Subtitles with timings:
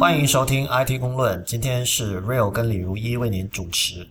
[0.00, 4.08] 欢迎收听 IT 公论，今天是 Real 跟李如一为您主持。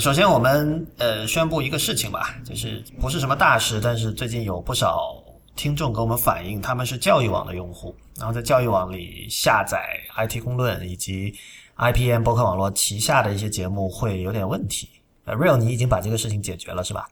[0.00, 5.22] 首先，我们呃宣布一个事情吧，就是不是什么大事，但是最近有不少
[5.54, 11.32] 听众给我们反映，他们是教育网的用户，然后在教育网里下载 IT 公论以及
[11.76, 14.88] IPN 博客网络旗下的一些节目会有点问题。
[15.24, 17.08] 呃，Real，你已经把这个事情解决了是吧？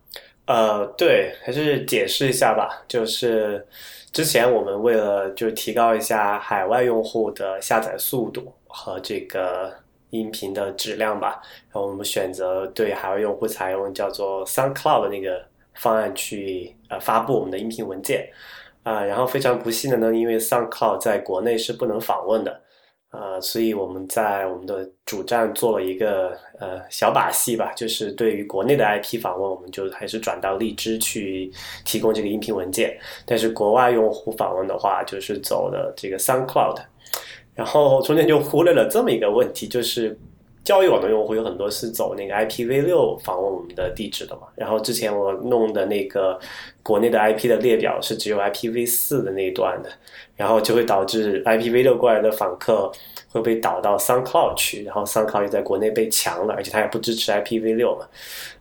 [0.46, 2.82] 呃，对，还是解释一下吧。
[2.88, 3.64] 就是
[4.12, 9.72] 之前我们为了就提高一下海外用户的下载速度和这个
[10.10, 11.40] 音频的质量吧，
[11.72, 15.40] 然后我们选择对海外用户采用叫做 SoundCloud 那个
[15.74, 18.28] 方案去呃发布我们的音频文件
[18.82, 19.04] 啊。
[19.04, 22.60] 然后非常不幸的呢，因为 SoundCloud 在国内是不能访问的。
[23.10, 31.50] 呃，所以我们在我们的主站做了一个呃小把戏吧，就是对于国内的 IP 访问，我们就还是转到荔枝去
[31.84, 32.96] 提供这个音频文件。
[33.26, 36.80] 但是国外用户访问的话，就是走的这个 SoundCloud。
[37.52, 40.16] 然后中间就忽略了这么一个问题，就是
[40.64, 44.42] 教育网的用户有很多是走那个 IPv6 访问我们的地址的嘛。
[44.54, 46.38] 然后之前我弄的那个
[46.82, 49.90] 国内的 IP 的列表是只有 IPv4 的那一段的。
[50.36, 52.90] 然后就会导致 IPv6 过来的访客
[53.30, 58.08] 会被导到 SunCloud 去，然后 SunCloud 又在国内被强了，而且它也不支持 IPv6 嘛，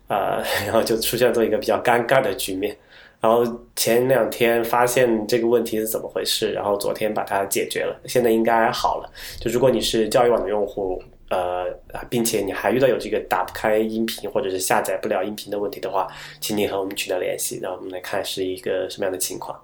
[0.09, 2.75] 啊， 然后就出现这么一个比较尴尬的局面。
[3.21, 3.45] 然后
[3.77, 9.09] 前两天发现这个问题是怎么回事，然后昨天把它解决了，现在应该好了。
[9.39, 11.65] 就如果你是教育网的用户，呃，
[12.09, 16.07] 并且你还遇到有这个打不开音频或者是下载不了音频的问题的话，
[16.41, 19.59] 请你和我们取得联系，让我们来看是一个什么样的情况。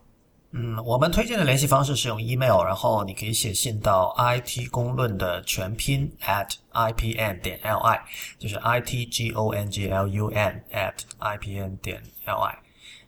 [0.52, 8.00] 嗯，我们推荐的联系方式是用 email，然后你可以写信到 IT 公论的全拼 at ipn 点 li，
[8.40, 12.56] 就是 i t g o n g l u n at ipn 点 li。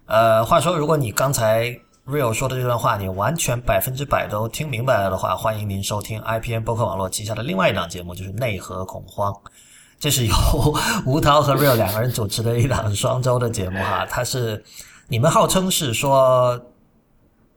[0.08, 9.36] 呃，话说，如果你刚才 real 说的这段话，你完全百分之百都听明白了的话，欢迎您收听 IPN 博客网络旗下的另外一档节目，就是内核恐慌。
[10.00, 10.34] 这是由
[11.06, 14.64] 吴涛和 real 两个人主持的一档双周的节目哈，他是
[15.08, 16.60] 你们号称是说。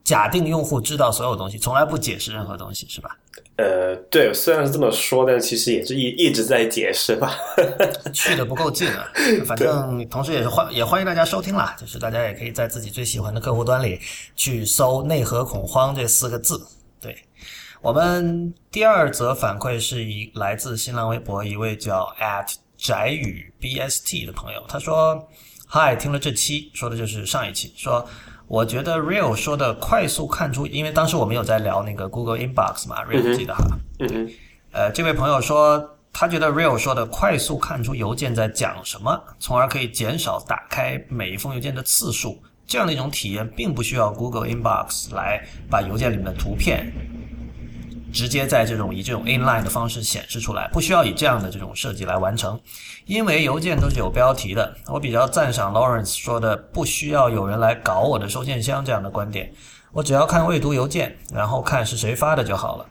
[0.03, 3.17] 假定用户知道所有东西，从来不解释任何东西，是吧？
[3.57, 7.37] 呃，对，虽然是这么说，但其实也是一一直在解释吧。
[8.13, 9.07] 去的不够近啊，
[9.45, 14.01] 反正同时也是欢也欢迎大家收听啦，就是大家也可以在自己最喜欢的客户端里
[14.35, 16.59] 去搜“内核恐慌”这四个字。
[17.01, 17.15] 对
[17.83, 25.29] 我们第二则反馈是一来自新浪微博一位叫 at 宅宇 bst 的朋友，他说
[25.69, 28.09] ：“嗨，听了这期，说的就是上一期说。”
[28.51, 33.65] 我觉得 Real 说的快速看出，因为当时我们有在聊那个 Google Inbox 嘛，Real 记得哈。
[34.01, 34.31] 嗯嗯。
[34.73, 46.93] 呃，这位朋友说，他觉得 Real 说的快速看出邮件在讲什么，从而可以减少打开每一封邮件的次数，这样的一种体验，并不需要 Google Inbox 来把邮件里面的图片。
[48.11, 52.61] 直接在这种以这种 inline 的方式显示出来，不需要以这样的这种设计来完成，
[53.07, 54.75] 因为邮件都是有标题的。
[54.87, 59.53] 我比较赞赏 Lawrence 说的“不需要有人来搞我的收件箱”这样的观点，
[59.93, 62.87] 我只要看未读邮件，然后看是谁发的就好了。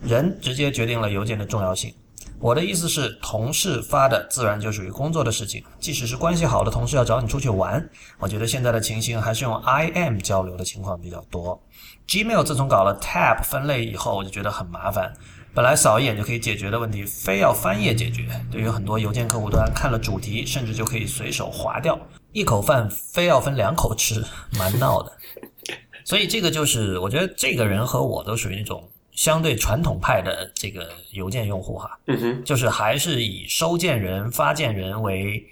[0.00, 1.92] 人直接决定了邮件的重要性。
[2.40, 7.84] 我的意思是，同事发的自然就属于工作的事情，即使是关系好的同事要找你出去玩，
[8.20, 11.60] 我觉得现在的情形还是用 IM 交流的情况比较多。
[12.08, 15.12] Gmail 自从搞了 Tab 分类以后，我就觉得很麻烦。
[15.54, 18.26] 本来扫一眼就可以解决的问题，非要翻页解决。
[18.50, 21.98] 对于很多邮件客户端，看了主题甚至就可以随手划掉。
[22.32, 24.24] 一口饭非要分两口吃，
[24.58, 25.12] 蛮闹的。
[26.02, 31.98] 所以这个就是，我觉得这个人和我都属于那种相对传统派的这个邮件用户哈。
[32.06, 35.44] 嗯哼，就是还是以收件人、发件人为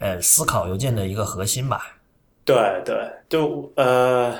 [0.00, 1.98] 呃思考邮件的一个核心吧。
[2.44, 2.96] 对对，
[3.28, 4.36] 就呃。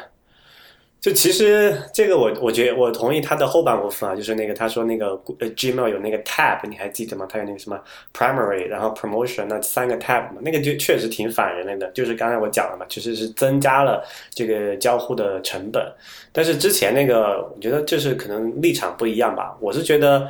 [1.05, 7.27] 就其实这个我我觉得我同意他的后半部分啊，就是那个他说那个呃 Gmail 有那个 tab，你还记得吗？
[7.29, 7.79] 他有那个什么
[8.15, 11.87] primary，然后 promotion 那三个 tab 嘛，那个就确实挺反人类的。
[11.89, 15.87] 就是刚才我讲了嘛，其实是增加了这个交互的成本。
[16.33, 19.55] 但是之前那个，我觉得就是可能立场不一样吧。
[19.61, 20.27] 我是觉得。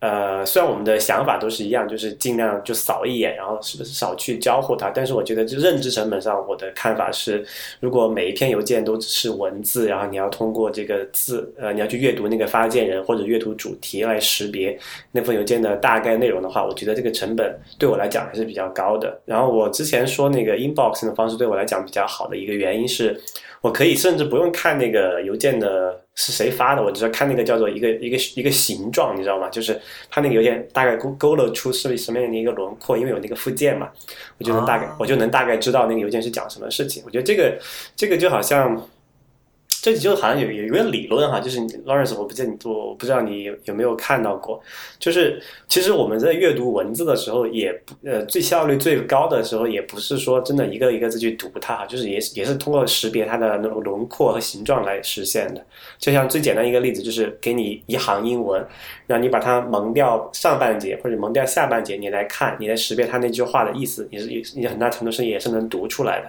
[0.00, 4.90] 呃，虽然我们的想法都是一样，就是尽量就扫一眼，然后是不是少去交互它？
[4.90, 7.44] 但是我觉得，就认知成本上，我的看法是，
[7.80, 14.78] 如果每一篇邮件都只是文字，然后你要通过这个字，呃，你要去阅读那个发件人或者阅读主题来识别
[15.10, 19.20] 那份邮件的大概内容的话，我觉得这个成本对我来讲还是比较高的。
[19.24, 23.20] 然后我之前说那个 inbox 的方式对我来讲比较好的一个原因是。
[23.60, 29.48] 我可以甚至不用看那个邮件的是谁发的，我只要看那个叫做一个一个一个形状，你知道吗？
[29.48, 33.88] 就是它那个邮件大概勾勾勒出是什么样的一个轮廓，因为有那个附件嘛，
[34.38, 37.02] 我就能大概我就能大概知道那个邮件是讲什么事情。
[37.04, 37.58] 我觉得这个
[37.96, 38.80] 这个就好像
[39.80, 44.60] 这就好像有有一个理论哈，就是 Lawrence，我不知道你我不知道你有没有看到过，
[44.98, 47.72] 就是其实我们在阅读文字的时候，也
[48.04, 55.64] 呃最效率最高的时候，也不是说真的一个一个字去读它，就是也也是通过识别它的那种轮廓和形状来实现的。
[55.98, 58.64] 就像最简单一个例子，就是给你一行英文，
[59.06, 66.28] 让你把它蒙掉上半截或者蒙掉下半截，你来看，你来识别它那句话的意思，你是你很大程度上也是能读出来的。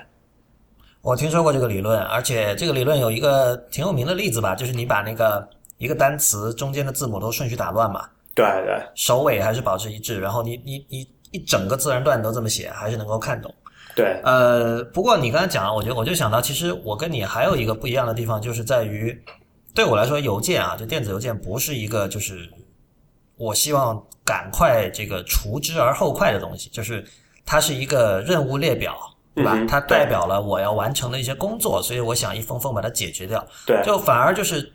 [1.02, 5.48] 我听说过这个理论，而且这个理论有一个挺有名的例子吧，就是你把那个
[5.78, 8.06] 一个单词中间的字母都顺序打乱嘛，
[8.36, 13.54] 对对，首尾还是保持一致，然后你你你一整个自然段都这么写，还是能够看懂。
[13.96, 19.18] 对，呃，不过你刚才讲，我就我就想到，其实我跟你还有一个不一样的地方，就是在于
[19.74, 22.50] 对我来说，邮件啊，就电子邮件不是一个就是
[23.38, 27.06] 我希望赶快这个除之而后快的东西，就是
[27.46, 28.98] 它是一个任务列表。
[29.36, 29.58] 对吧？
[29.68, 33.46] 它代表了我要完成的一些工作，所以我想一封封把它解决掉。
[33.66, 34.74] 对，就反而就是，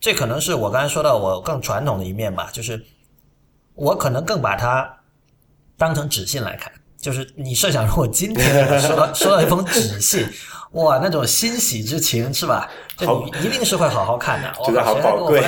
[0.00, 2.82] 这可能是我刚才说到我更传统的一面吧，就是
[3.74, 5.00] 我可能更把它
[5.76, 6.72] 当成纸信来看。
[6.98, 10.26] 就是你设想，如果今天 收到收到一封纸信。
[10.72, 12.70] 哇，那种欣喜之情是吧？
[12.96, 14.52] 这你一定是会好好看的。
[14.64, 15.40] 觉得好宝贵。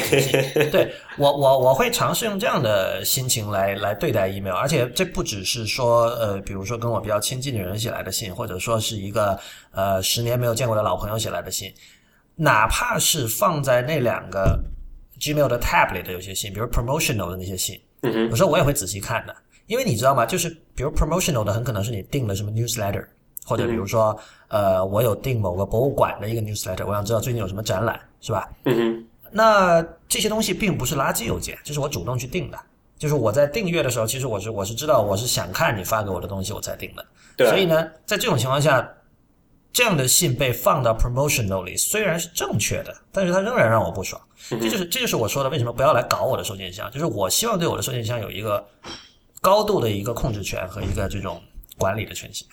[0.71, 9.39] 对我，我我会尝试用这样的心情来来对待 email，而且这不只是说呃，比如说跟我比较亲近的人写来的信，或者说是一个
[9.73, 11.73] 呃十年没有见过的老朋友写来的信，
[12.37, 14.59] 哪怕是放在那两个
[15.21, 17.79] Gmail 的 tab 里的有些信，比如 promotional 的那些信，
[18.31, 19.35] 有时候我也会仔细看的，
[19.67, 20.25] 因为你知道吗？
[20.25, 23.05] 就是比如 promotional 的，很可能是你订了什么 newsletter。
[23.49, 24.15] 或者比如说，
[24.49, 28.47] 呃，我有订某个博物馆的一个 newsletter，我想知道最近有什么展览，是吧？
[28.65, 29.05] 嗯哼。
[29.31, 32.59] 那这些东西并不是垃圾邮件，这是我主动去订的。
[32.99, 37.03] 就是我在订阅的时候，其实我是我是知道我是想看你发给我的东西，我才订的。
[37.39, 37.49] 对。
[37.49, 38.87] 所以呢，在这种情况下，
[39.73, 44.21] 这样的信被放到 promotional 里，虽然是正确的，但是它仍然让我不爽。
[44.51, 46.91] 这就是这就是我说的，为什么不要来搞我的收件箱？
[46.91, 48.63] 就是我希望对我的收件箱有一个
[49.41, 51.41] 高度的一个控制权和一个这种
[51.77, 52.47] 管理的权限。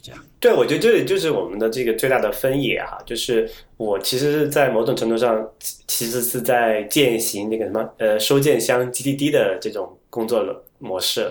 [0.00, 5.46] 这样，对，我觉得这里就是我们的这个最大的分野哈，就是我其实是，在某种程度上，
[5.86, 10.44] 其实是在践行那个什么呃收件箱 GDD 的这种工作
[10.78, 11.30] 模式，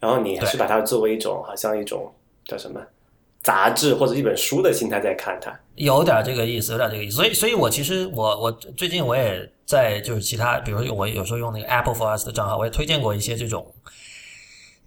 [0.00, 2.12] 然后你是把它作为一种好像一种
[2.44, 2.80] 叫什么
[3.42, 7.16] 杂志或者一本书的心态在看它，有点这个意思，有点这个意思。
[7.16, 13.66] 所以，所以我其实我我最近我也在就是其他，比如说我有时候用那个 Apple for Us 的账号，我也推荐过一些这种。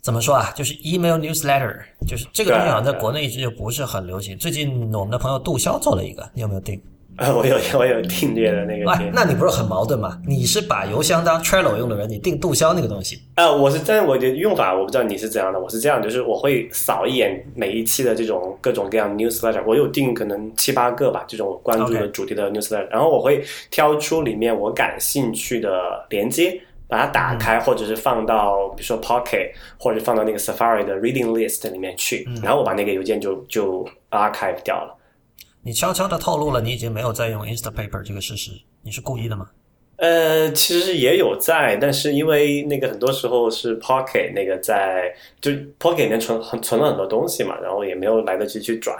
[0.06, 0.54] 怎么说啊？
[0.56, 1.76] 就是 email newsletter，
[2.08, 4.38] 就是这个东西好像在国内一直就不是很流行。
[4.38, 6.80] 最近我们的朋友杜潇做了一个，你有没有订？
[7.16, 8.86] 啊， 我有，我有订阅的那个。
[9.12, 10.22] 那你不是很矛盾吗？
[10.28, 13.20] 你是把邮箱当 Trello 用的人，你订杜潇那个东西？
[13.34, 15.60] 啊，我是，但我的用法我不知道你是怎样的。
[15.60, 25.72] 我是这样，就是我会扫一眼每一期的这种各种各样 newsletter，我有订可能七八个吧，这种关注的主题的 newsletter，然后我会挑出里面我感兴趣的
[26.12, 26.62] 连接。
[26.88, 34.96] 把它打开，或者是放到比如说 Pocket，或者放到那个 Safari 的 Reading List 里面去，然后我把那个邮件就就 archive 掉了。
[35.62, 38.52] 你悄悄的透露了你已经没有在用 Instapaper 这个事实，
[38.84, 39.50] 你是故意的吗？
[39.98, 48.96] 呃，其实也有在，但是因为那个很多时候是 Pocket 那个在，就 Pocket 里面存很存了很多东西嘛，然后也没有来得及去转。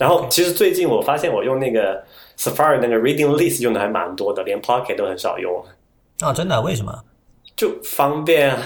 [0.00, 2.02] 然后其实最近我发现我用那个
[2.38, 5.64] Safari 那个 Reading List 用的还蛮多的，连 Pocket 都很少用。
[6.20, 6.60] 啊，真的？
[6.62, 7.04] 为什么？
[7.56, 8.56] 就方便。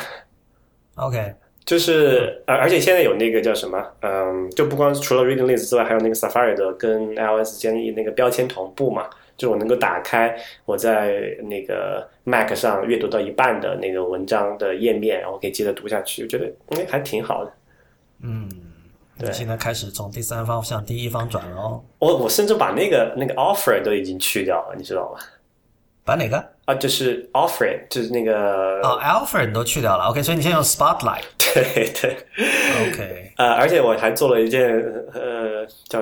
[0.97, 3.79] OK，就是而而且现在有那个叫什么？
[4.01, 9.09] 嗯，就不光除了 Reading List 之外，还有那个 Safari 的跟 iOS 建议那个标签同步嘛？
[9.37, 16.25] 就我能够打开我在那个 Mac 上阅读到一半的那个文章的页面，然后可以接着读下去。
[16.25, 17.53] 我觉得哎，还挺好的。
[18.23, 18.51] 嗯，
[19.17, 21.85] 对，现在开始从第三方向第一方转了哦。
[22.01, 25.21] 我我甚至把那个那个 Offer 都已经去掉了，你知道吗？
[26.05, 26.45] 把哪个？
[26.69, 30.05] 啊，就是 Alfred，就是那个哦，Alfred 都去掉了。
[30.05, 31.23] OK，所以你现在用 Spotlight。
[31.41, 32.15] 对对。
[32.91, 33.33] OK。
[33.39, 34.69] 呃，而且我还做了一件
[35.15, 35.99] 呃叫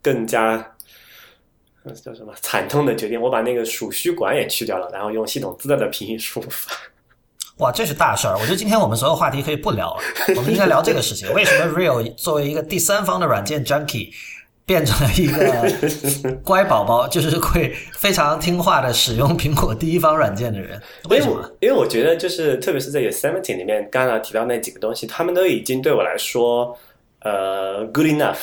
[0.00, 0.56] 更加
[2.04, 6.72] 叫什么惨痛的决定，我把那个鼠须管也去掉了，然后用系统自带的拼音输入法。
[7.58, 8.34] 哇，这是大事儿！
[8.34, 10.02] 我觉得今天我们所有话题可以不聊了，
[10.36, 11.28] 我们应该聊这个事情。
[11.34, 14.12] 为什么 Real 作为一个第三方的软件 Junkie？
[14.66, 20.80] 变成了一个 乖宝宝，就是会非常听话的使用苹果第一方软件的人。
[21.10, 21.50] 为什么？
[21.60, 26.76] 因为我觉得，就是特别是在 Yosemite 里面，刚刚提到那几个东西，他们都已经对我来说，
[27.20, 28.38] 呃，good enough。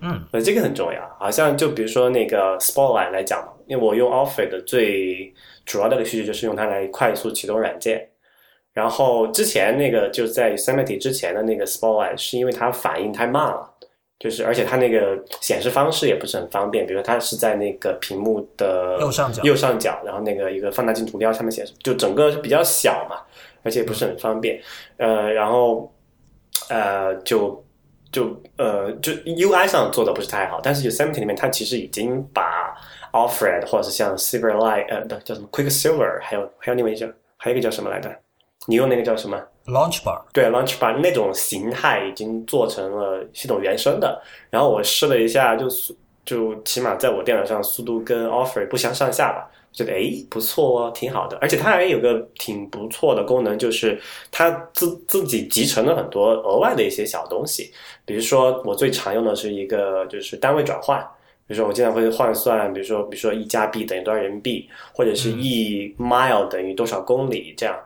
[0.00, 1.00] 嗯，呃，这个很重要。
[1.20, 5.32] 好像就比如说那个 Spotlight 来讲，因为我用 Office 的最
[5.64, 8.08] 主要的一个需求就是用它来快速启动软件。
[8.72, 13.71] 然后之前那个就是在 Yosemite 之前的那个 Spotlight，是因为它反应太慢了。
[14.22, 23.16] 就是而且它那个显示方式也不是很方便，比如说它是在那个屏幕的右上角右上角，然后那个一个放大镜图标上面显示，就整个比较小嘛，
[23.64, 24.60] 而且不是很方便。
[24.98, 25.92] 呃，然后
[26.68, 27.64] 呃就
[28.12, 32.76] 就呃就 UI 上做的不是太好，但是 Yosemite 里面它其实已经把
[33.10, 38.08] Alfred 或者是像 Silverlight 呃不叫什么 Quicksilver，还有还有另外一个还有一个叫什么来着？
[38.68, 39.42] 你用那个叫什么？
[39.66, 44.20] Launch Bar，对，Launch Bar 那种形态已经做成了系统原生的。
[44.50, 49.48] 然后我试了一下，就速就起码在我电脑上速度跟 Offer 不相上下吧。
[49.72, 51.38] 觉得诶不错哦，挺好的。
[51.40, 53.98] 而且它还有个挺不错的功能，就是
[54.30, 57.72] 它自自己集成了很多额外的一些小东西。
[58.04, 61.00] 比如说我最常用的是一个就是单位转换。
[61.44, 67.76] 比如说，我经常会换算，比如说，比如说一加币等于多少人民币，或者是一 mile 等于多少公里这样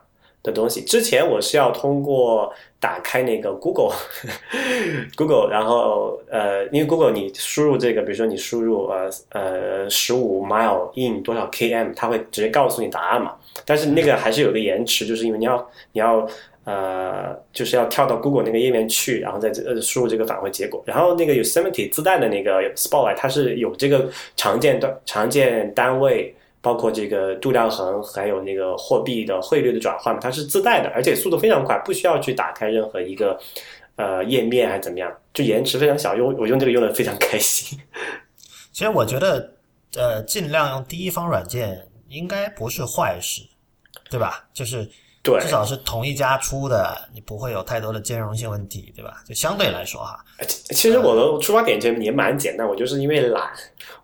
[0.47, 0.81] 的东西。
[0.83, 2.51] 之前我是要通过
[2.81, 13.35] 打开那个 Google，Google， 然后呃，因为 Google 你输入这个，比如说你输入呃呃十五 mile in 多少 km，它会直接告诉你答案嘛。
[13.67, 16.27] 但是那个还是有个延迟，就是因为你要你要。
[16.67, 20.83] 呃，就是要跳到 Google 那个页面去，然后再呃输入这个返回结果。
[20.85, 33.39] 然后那个 Yosemite 自带的那个 Spotlight，它是有这个常见的常见单位，包括这个度量衡，还有那个货币的汇率的转换，它是自带的，而且速度非常快，不需要去打开任何一个
[33.97, 37.79] 呃页面还是怎么样，就延迟非常小，用我用这个用的非常开心。
[38.73, 39.53] 其实我觉得，
[39.97, 43.43] 呃，尽量用第一方软件应该不是坏事，
[44.11, 44.47] 对吧？
[44.53, 44.89] 就是。
[45.23, 49.25] 对，至少是同一家出的，你不会有太多的兼容性问题，对吧？
[49.27, 50.25] 就相对来说哈。
[50.71, 53.43] 其实我的出发点其实也蛮简单，我就是因为懒，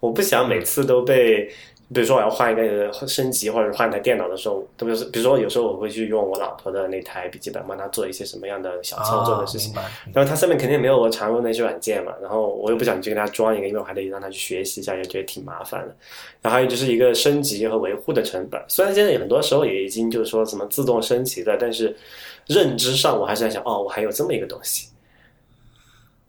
[0.00, 1.48] 我不想每次都被。
[1.92, 9.74] 比如说我要换一个升级或者换台电脑的时候，特别是比如说有时候我会去用我老婆的那台笔记本帮她做一些什么样的小操作的事情，
[10.12, 15.94] 然后它上面肯定没有我常用那些软件嘛，然后我又不想去给她装一个，因为我还得让她去学习一下，也觉得挺麻烦的。
[16.40, 21.94] 然后还有就是一个升级和维护的成本，虽然现在很多时候也已经就是说什么自动升级的，但是
[22.46, 24.88] 认知上我还是在想，哦，我还有这么一个东西。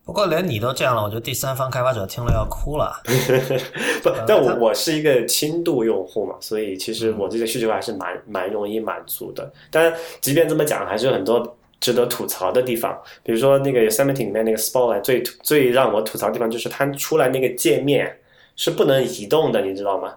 [0.05, 3.01] 不过连你都这样了，我觉得第三方开发者听了要哭了。
[4.03, 9.49] 不，但我我是一个轻度用户嘛，所以其实我这个需求还是蛮蛮容易满足的。
[9.71, 12.99] 但即便这么讲，还是有很多值得吐槽的地方。
[13.23, 18.19] 比如说那个 Yosemite 里面那个 Spotlight 最最让我吐槽的地方就是它出来那个界面
[18.55, 20.13] 是不能移动的，你知道吗？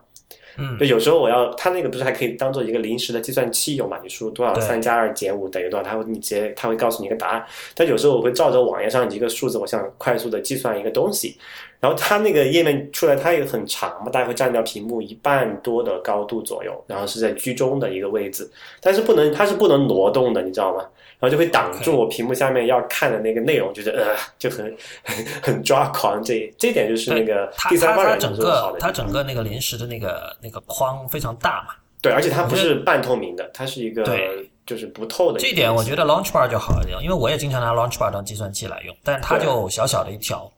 [0.58, 3.98] 嗯，就有时候我要，它那个不是还可以当做一个临时的计算器用嘛？
[4.02, 7.44] 你输入多少三加二减五等于多少，它会你直接它会告诉你一个答案。
[7.74, 11.36] 但有时候我会照着网页上一个数字，我想快速的计算一个东西，
[11.80, 20.84] 然后它那个页面出来，它也很长嘛，大概会占掉屏幕一半多的高度左右，然后是在居中的一个位置，但是不能它是不能挪动的，你知道吗？
[21.18, 26.22] 然后就会挡住我屏幕下面要看的那个内容，就是呃就很很 很抓狂。
[26.22, 28.78] 这这点就是那个第三方软件做好的。
[28.78, 31.74] 它整个那个临时的那个那个框非常大嘛。
[32.02, 35.40] 对，而且它不是半透明的，它是一个对，就是不透的。
[35.40, 40.48] 这点我觉得 Launchbar 就好一点，因为我也经常拿 Launchbar 当计算器来用，但它就小小的一条，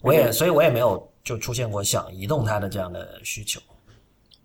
[0.00, 3.60] 我也所以我也没有就出现过想移动它的这样的需求。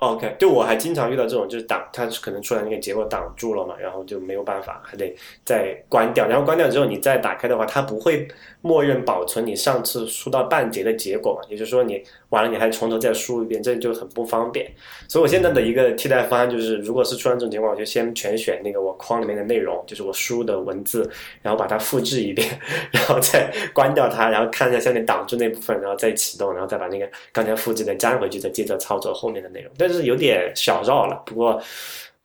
[0.02, 5.16] OK，对我还经常遇到这种，就是挡，它可能出来那个结果挡住了嘛，然后就没有办法，还得
[5.46, 6.28] 再关掉。
[6.28, 8.28] 然后关掉之后，你再打开的话，它不会
[8.62, 11.48] 默认保存你上次输到半截的结果嘛？
[11.50, 14.72] 也就是说，你完了你还从头再输一遍，这就很不方便。
[15.08, 21.10] 所以我现在的一个替代方案就是，如果是出现这种情况，我就先全选那个我框里面的内容，就是我输的文字，
[21.42, 22.48] 然后把它复制一遍，
[22.92, 29.72] 然后再关掉它，然后看一下下面挡住那部分，然后再启动，然后再把那个刚才复制的粘回去，再接着操作后面的内容。
[29.78, 31.60] 但是有点小绕了，不过，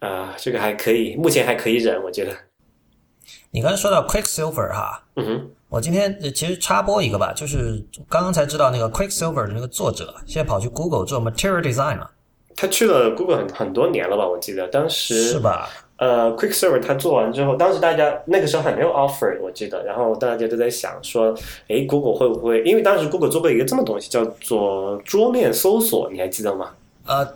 [0.00, 2.45] 呃，这个还可以，目前还可以忍，我觉得。
[3.56, 12.10] 你刚才说到 Quicksilver 哈，嗯哼，我今天其实插播一个吧，就是刚刚才知道那个 Quicksilver 的那个作者，现在跑去 Google 做 Material Design 了。
[12.54, 14.28] 他去了 Google 很很多年了吧？
[14.28, 15.70] 我记得当时是吧？
[15.96, 21.34] 呃，Quicksilver 他做完之后，当时大家那个时候还没有 Offer，我记得，然后大家都在想说，
[21.68, 22.62] 诶 g o o g l e 会不会？
[22.62, 26.72] 因为当时 Google 做过一个这么东西，叫做桌面搜索，你还记得吗？
[27.06, 27.26] 呃。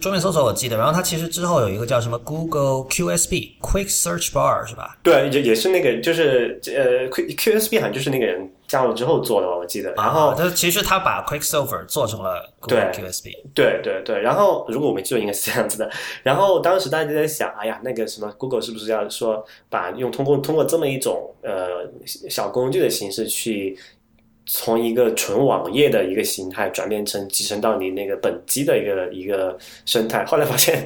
[0.00, 4.98] 桌面搜索我记得，然后它其实之后有一个叫什么 Google QSB Quick Search Bar 是吧？
[5.02, 9.90] 对，也也是那个，就是呃，Quick QSB 好像就是那个人加入之后做的吧，我记得。
[9.94, 13.30] 然后，但其实他把 Quicksilver 做成了 Google QSB。
[13.54, 15.90] 对对对，然后如果我没记错，应该是这样子的。
[16.22, 21.88] 然后当时大家就在想，哎呀，那个什么 Google 是不是要说把用通过通过这么一种呃
[22.28, 23.78] 小工具的形式去。
[24.52, 30.84] 从一个纯网页的一个形态转变成集成到你那个本机的一个一个生态，后来发现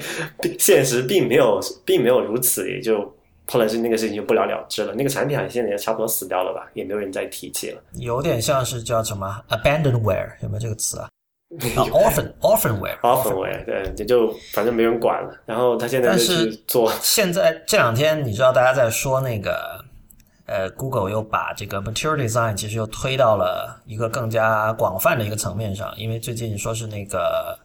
[0.59, 3.00] 现实并没有 并没有如此，也就
[3.47, 4.92] 后来是那个事情就不了了之了。
[4.94, 7.80] 那个产品好像现在也差不多死掉了吧，也没有人再提起了。
[7.94, 11.09] 有点像是叫什么 abandonware，有没有这个词啊？
[11.76, 15.33] 啊，orphan orphanware orphanware，对，也就反正没人管了。
[15.47, 19.83] 然后他现在但是做， 现在这两天你知道大家在说那个，
[20.46, 27.58] 呃，Google 又把这个 Material Design 其实又推到了一个更加广泛的一个层面上，因为最近说是那个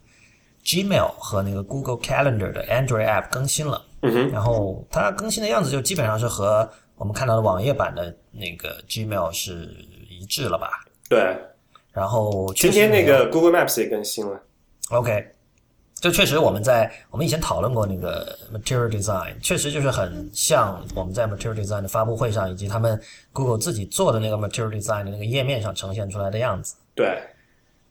[0.64, 9.76] Gmail 和那个 Google Calendar 的 Android App 更新了，嗯哼，然后它更新的样子就基本上是和我们看到的网页版的那个 Gmail 是
[10.10, 10.70] 一致了吧？
[11.10, 11.38] 对。
[11.92, 14.40] 然后今天那个 Google Maps 也更新了。
[14.92, 15.28] OK，
[16.00, 23.00] 这确实我们在我们以前讨论过那个 Material Design，确实就是很像我们在 Material Design 的发布会上，以及他们
[23.34, 26.76] Google 自己做的那个 Material Design 的那个页面上呈现出来的样子。
[26.96, 27.20] 对。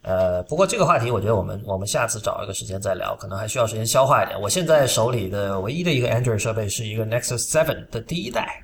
[0.03, 4.41] 呃，不过这个话题，我觉得我们我们下次找一个时间再聊，可能还需要时间消化一点。
[4.41, 8.63] 我现在手里的唯一的一个 Android 设备是一个 Nexus Seven 的第一代，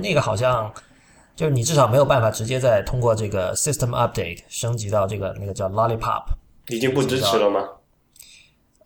[0.00, 0.72] 那个好像。
[1.34, 6.24] 就是你至少没有办法直接再通过这个 system update 升级到这个那个叫 lollipop，
[6.68, 7.66] 已经不支持了吗？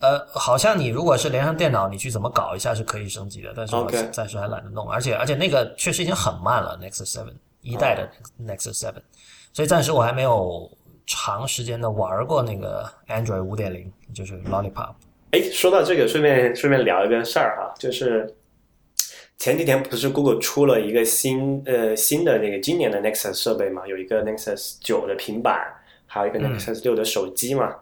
[0.06, 8.08] 呃，好像你如果是连上电脑，你去怎么搞一下是可以升级的，但是我暂时还懒得弄，而且而且那个确实已经很慢了，Nexus Seven 一代的
[8.40, 9.02] Nexus Seven，
[9.52, 10.70] 所以暂时我还没有
[11.06, 14.94] 长时间的玩过那个 Android 五点零，就是 lollipop。
[15.32, 18.32] 哎，说到这个，顺便顺便聊一个事儿哈，就是。
[19.38, 23.86] 前几天不是 Google 出了一个新呃新的那个今年的 Nexus 设备嘛？
[23.86, 25.62] 有一个 Nexus 九的平板，
[26.06, 27.66] 还有一个 Nexus 六的手机嘛。
[27.66, 27.78] 嗯。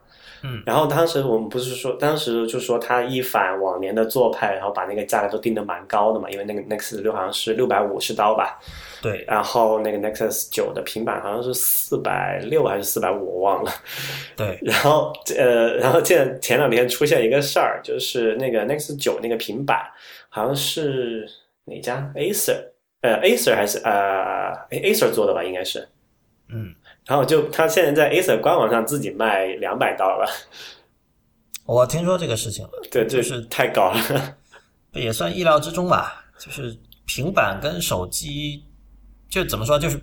[0.66, 8.58] 然后当时我们不是说，当时就说他一反往年的做派，然后把那个价格都定的蛮高的嘛，因为那个 Nexus 六好像是六百五十刀吧。
[9.00, 9.24] 对。
[9.26, 13.72] 然后那个 Nexus 九的平板好像是四百六还是四百五，我忘了。
[14.36, 14.58] 对。
[14.62, 19.80] 然后呃，然后前前两天出现一个事儿，就是那个 Nexus 九那个平板
[20.28, 21.28] 好像是。
[21.66, 22.62] 哪家？Acer，
[23.00, 25.88] 呃，Acer 还是呃，Acer 做的吧，应该是。
[26.48, 26.74] 嗯。
[27.06, 30.26] 然后就他现在在 Acer 官网上自己卖两百刀了。
[31.66, 32.70] 我听说这个事情了。
[32.90, 34.36] 对，就是太高了。
[34.92, 36.24] 也算意料之中吧。
[36.38, 36.76] 就是
[37.06, 38.64] 平板跟手机，
[39.28, 40.00] 就怎么说，就是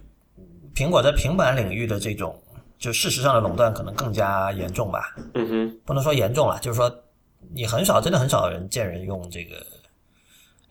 [0.73, 2.39] 苹果在平板领域的这种，
[2.77, 5.15] 就事实上的垄断可能更加严重吧。
[5.33, 5.79] 嗯哼。
[5.85, 7.03] 不能说严重了，就是说
[7.53, 9.55] 你很少，真的很少人见人用这个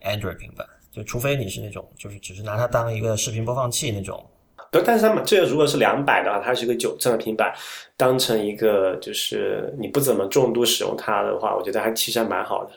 [0.01, 0.65] Android 平板。
[0.91, 4.25] 就除非你是那种，就是只是拿它当一个视频播放器那种。
[4.71, 7.53] 对，但是他们这个如果是两百的话，它是一个九寸的平板，
[7.97, 12.71] 当成一个就是你不怎么重度使用它的话，我觉得还其实还蛮好的，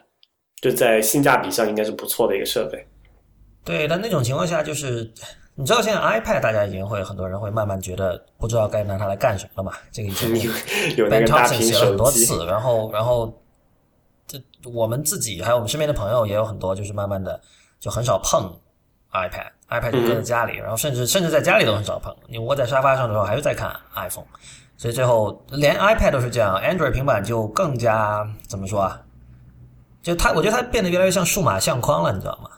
[0.60, 2.84] 就在性价比上应该是不错的一个设备。
[3.64, 5.08] 对，但那种情况下，就是
[5.54, 9.72] 你知道现在 iPad 大家已经会很多人会慢慢觉得不知道该拿它来干什么了嘛？
[9.92, 10.28] 这个以前
[10.96, 13.40] 有那个大屏写了很多次，然后然后
[14.26, 17.40] 这我们自己还有我们身边的朋友也有很多，就是慢慢的。
[17.80, 18.50] 就很少碰
[19.14, 22.14] iPad，iPad 就搁在家里，然后甚至甚至在家里都很少碰。
[22.26, 24.26] 你窝在沙发上的时候，还是在看 iPhone，
[24.76, 29.00] 所以最后连 iPad 都是这样，Android 平板就更加怎么说啊？
[30.02, 32.50] 就它，我觉得它变得越来越像数码相框了，你知道吗？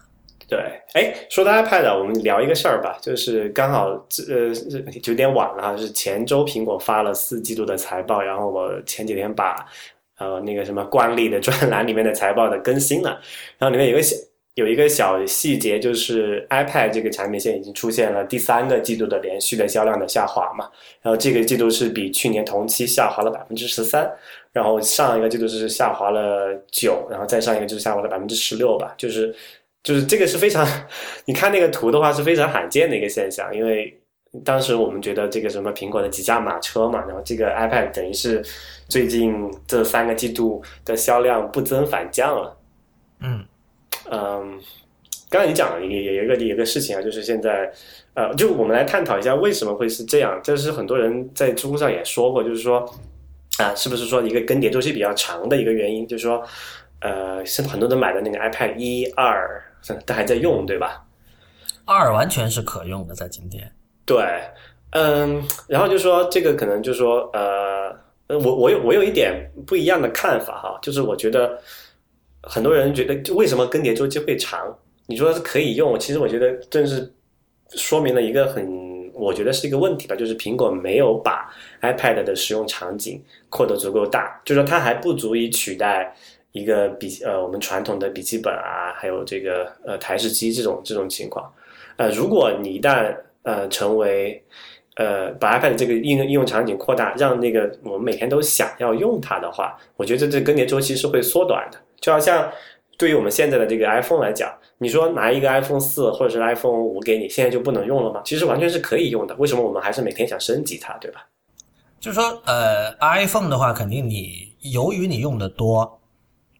[0.48, 0.58] 对，
[0.94, 3.88] 哎，说到 iPad，我们聊一个事儿吧，就是刚好
[4.28, 4.34] 呃
[5.04, 9.66] 有点晚了哈，是前周苹果发了四季度的财报，然后我前几天把
[10.18, 13.10] 呃那个什么惯例的专栏里面的财报的更新了，
[13.58, 14.16] 然后里面有个小。
[14.56, 20.66] 有一个小细节，就是 iPad 这个产品线已经出现了第三个季度的连续的销量的下滑嘛。
[21.02, 24.10] 然后这个季度是比去年同期下滑了百分之十三，
[24.52, 28.94] 然后上一个季度是下滑了九，然后再上一个就是下滑了百分之十六吧。
[28.96, 29.30] 就是
[29.82, 30.66] 就是这个是非常，
[31.26, 33.94] 你看那个图的话是非常罕见的一个现象，因为
[34.42, 38.42] 当时我们觉得这个什么苹果的几驾马车嘛，然后这个 iPad 等于是
[38.88, 39.34] 最近
[39.66, 42.56] 这三个季度的销量不增反降了。
[43.20, 43.44] 嗯。
[44.10, 44.60] 嗯，
[45.28, 47.68] 刚才你讲了也有一个有一个事情啊，就是现在，
[48.14, 50.40] 呃，就我们来探讨一下为什么会是这样。
[50.44, 52.88] 就是很多人在知乎上也说过，就是说，
[53.58, 56.06] 啊，是不是说一个更迭周期比较长的一个原因？
[56.06, 56.40] 就是说，
[57.00, 59.60] 呃，是很多人买的那个 iPad 一二
[60.06, 61.04] 都还在用，对吧？
[61.84, 63.68] 二完全是可用的，在今天。
[64.04, 64.24] 对，
[64.90, 67.92] 嗯，然后就说这个可能就是说，呃，
[68.28, 71.60] 我我有我有一点不一样的看法哈，就是我觉得。
[72.46, 74.74] 很多人觉得，就为什么更迭周期会长？
[75.06, 77.12] 你说是可以用，其实我觉得正是
[77.70, 81.48] 说明了一个很，我觉得是一个问题吧，就是苹果没有把
[81.82, 86.14] iPad 的使用场景扩得足够大，就是说它还不足以取代
[86.52, 91.52] 一个笔呃我们传统的笔记本啊，还有这个呃台式机这种这种情况。
[91.96, 94.42] 呃，如果你一旦呃成为
[94.96, 101.78] 呃把 iPad 这个应用应用场景扩大，让那个我们每天都想要用它的话，我觉得这更迭周期是会缩短的。
[102.00, 102.50] 就好像，
[102.98, 108.22] 对于我们现在的这个 iPhone 来讲，你说拿一个 iPhone 四或者是 iPhone 五给你，现在就不能用了吗？
[108.24, 109.34] 其实完全是可以用的。
[109.36, 111.26] 为什么我们还是每天想升级它，对吧？
[111.98, 116.00] 就是说，呃，iPhone 的话，肯定你由于你用的多，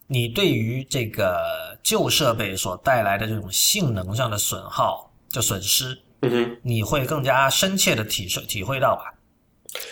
[0.06, 1.38] 你对于这个
[1.82, 9.12] 旧设备所带来的这种性能上的损耗，就损失，嗯哼，你会更加深切的体受体会到吧？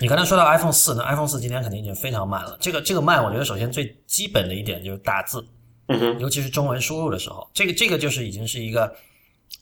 [0.01, 2.57] 你刚才说到 iPhone 四那，iPhone 四今天肯定已经非常慢了。
[2.61, 5.45] 这个这个慢，我觉得首先最基本的一点就是打字，
[5.89, 8.93] 嗯哼，尤其是中文输入的时候，这个这个就是已经是一个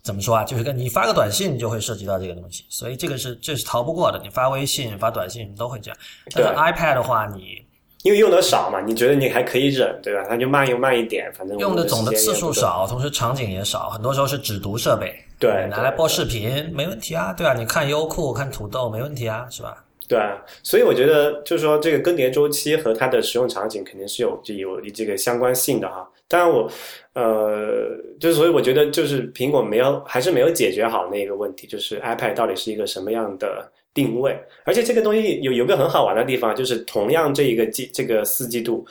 [0.03, 0.45] 怎么说啊？
[0.45, 4.19] 就是跟你发个短信就会涉及到这个东西，所以这个是这是逃不过的。
[4.23, 5.99] 你发微信、发短信都会这样。
[6.33, 7.63] 但是对 iPad 的话，你
[8.03, 10.25] 因为用的少嘛，你觉得你还可以忍，对吧？
[10.29, 19.85] 它就慢又慢一点，反正用的总的次数少，同时场景也少，很多时候是只读设备，对，拿来播视频没问题啊，对吧、你看优酷、看土豆没问题啊，是吧？
[20.13, 26.07] 对啊，所以我觉得就是说，这个更迭周期和它的使用场景肯定是有有这个相关性的哈。
[26.29, 26.71] 当然我，
[27.15, 34.39] 呃，就是所以我觉得就是苹果没有还是没有解决好那个问题，就是 iPad 到底是一个什么样的定位。
[34.65, 38.87] 而且这个东西有有个很好玩的地方，就是同样这一个季这个四季度。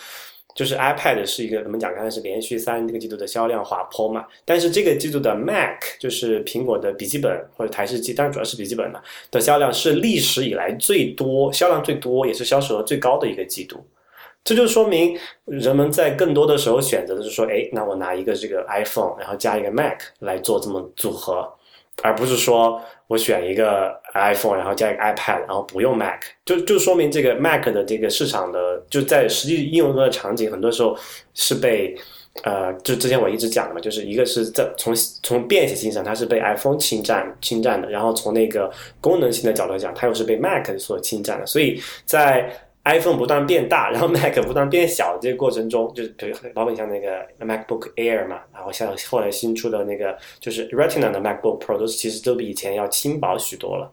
[0.53, 1.93] 就是 iPad 是一个怎么讲？
[1.95, 13.85] 刚才是连续三个季度的销量滑坡嘛，但是这个季度的 Mac 就是苹果的笔记本或者台式机，当然主要是笔记本了的销量是历史以来最多、销量最多，也是销售额最高的一个季度。
[14.43, 21.47] 这就说明人们在更多的时候选择的是说，哎，那我拿一个这个 iPhone，然后加一个 Mac 来做这么组合，
[22.01, 30.97] 而不是说我选一个 iPhone，然后加一个 iPad，然后不用 Mac，就就说明这个 Mac 的这个市场的就在实际应用中的场景，很多时候
[31.33, 31.95] 是被
[32.43, 42.49] 呃，就之前我一直讲的嘛，就是一个是在从从便携性上，它是被 iPhone 侵占侵占的，然后从那个功能性的角度讲，它又是被 Mac 所侵占的，所以在
[42.83, 53.91] iPhone 不断变大， 然后 Mac 不断变小这个过程中，就是比如包括像那个 MacBook Air 嘛，然后像后来新出的那个就是 Retina 的 MacBook Pro，都是其实都比以前要轻薄许多了。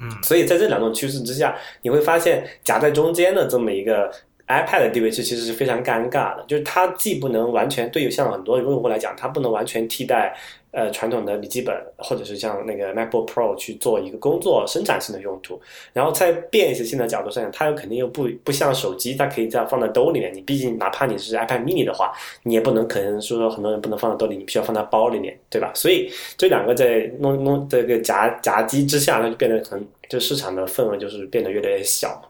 [0.00, 4.08] 嗯，所以在这两种趋势之下，你会发现夹在中间的这么一个
[4.46, 10.34] iPad 的地位是其实是非常尴尬的，就是它既不能完全对于像很多用户来讲，它不能完全替代
[10.78, 15.60] 呃传统的笔记本或者是像那个 MacBook Pro 去做一个工作生产性的用途，
[15.92, 20.32] 然后在便携性的角度上，它又肯定又不不像手机，它可以这样放在兜里面。
[20.32, 22.12] 你毕竟哪怕你是 iPad mini 的话，
[22.44, 25.72] 你也不能可能说很多人不能放在兜里，你必须要放在包里面，对吧？
[25.74, 32.27] 所以这两个在弄弄这个夹夹击之下，它就变得很就市场的份额就是变得越来越小。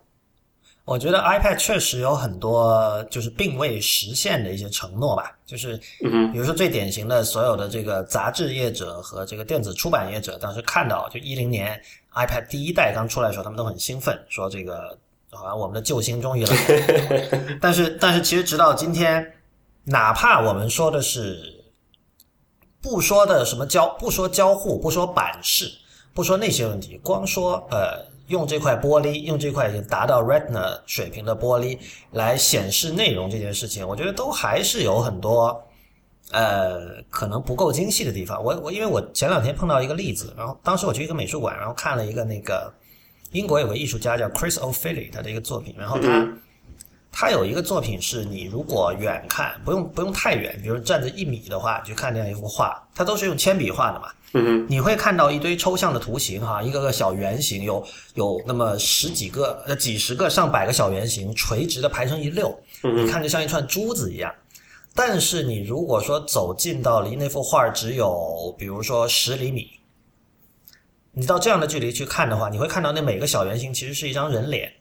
[0.88, 5.76] 我觉得 iPad 确实有很多就是并未实现的一些承诺吧，就是
[6.32, 11.78] 比如说最典型的所有的这个杂志业者和这个电子出版业者，当时看到就一零年
[12.14, 14.96] iPad 第一代刚出来的时候，他们都很兴奋，说这个
[15.30, 17.58] 好像我们的救星终于来了。
[17.60, 19.34] 但是但是其实直到今天，
[19.84, 21.62] 哪怕我们说的是
[22.80, 25.70] 不说的什么交不说交互，不说版式，
[26.14, 31.78] 不说那些问题，光说呃用这块玻璃，用这块已经达到 Retina 水平的玻璃
[32.12, 35.62] 来显示内容这件事情，我觉得都还是有很多
[36.30, 38.42] 呃可能不够精细的地方。
[38.42, 42.72] 我我因为我前两天碰到一个例子，然后当时我去一个美术馆，然后看了一个那个
[43.32, 46.08] 英国有个艺术家叫 Chris O'Filly 他的一个作品，然后他。
[46.08, 46.38] 嗯
[47.10, 54.08] 他有一个作品是你如果远看不用不用太远，比如站着一米的话，你去看这样一幅画，它都是用铅笔画的嘛。
[54.34, 57.82] 嗯哼，你会看到一堆抽象的图形哈，一个个小圆形，有
[58.14, 64.34] 有那么十几个、呃几十个、上百个小圆形，垂直的排成一溜，嗯你看着像一串珠子一样。
[64.94, 69.70] 但是你如果说走近到离那幅画只有比如说十厘米，
[71.12, 74.72] 你到这样的距离去看的话，你会看到那每个小圆形其实是一张人脸，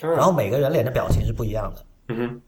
[0.00, 1.84] 嗯然后每个人脸的表情是不一样的。
[2.08, 2.42] 嗯哼，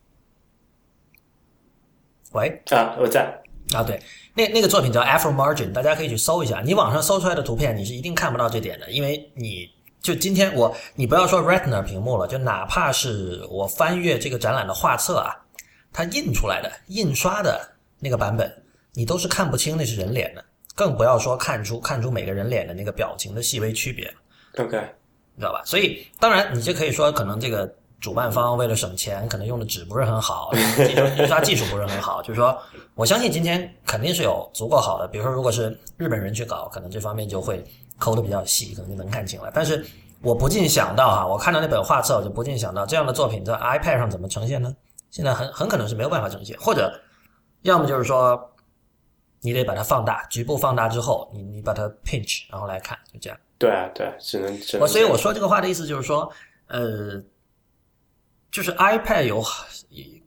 [2.32, 3.39] 喂，啊，我在，
[3.74, 4.00] 啊，对，
[4.35, 6.61] 那那个作品叫 Afro Margin，大家可以去搜一下。
[6.61, 9.70] 你网上搜出来的图片，你是一定看不到这点的，因为你
[10.02, 15.37] 就今天我，你不要说 Retina 屏幕了，就哪怕是我翻阅这个展览的画册啊，
[15.92, 17.61] 它印出来的、印刷的
[18.00, 18.50] 那个版本，
[18.94, 24.14] 你都是看不清那是人脸的，更不要说看出看出每个人脸的那个表情的细微区别了。
[24.64, 24.76] OK，
[25.37, 25.62] 你知道吧？
[25.64, 30.50] 所以当然，你就可以说，可能这个主办方为了省钱，可能用的纸不是很好，
[31.18, 32.22] 印刷技术不是很好。
[32.22, 32.56] 就是说，
[32.94, 37.64] 我相信今天肯定是有足够好的，比如说，如果是日本人去搞，可能这方面就会
[37.98, 39.50] 抠的比较细，可能就能看清了。
[39.54, 39.84] 但是
[40.22, 44.74] 我不禁想到哈，我看到那本画册，我就不禁想到这样的作品在 iPad 上怎么呈现呢？
[45.10, 46.92] 现在很很可能是没有办法呈现，或者
[47.62, 48.40] 要么就是说，
[49.40, 53.38] 你得把它放大，局部放大之后，你你把它 pinch，然后来看，就这样。
[53.58, 56.30] 对啊，对啊，只能只能我所以我说这个话的意思就是说，
[56.68, 57.20] 呃，
[58.50, 59.42] 就是 iPad 有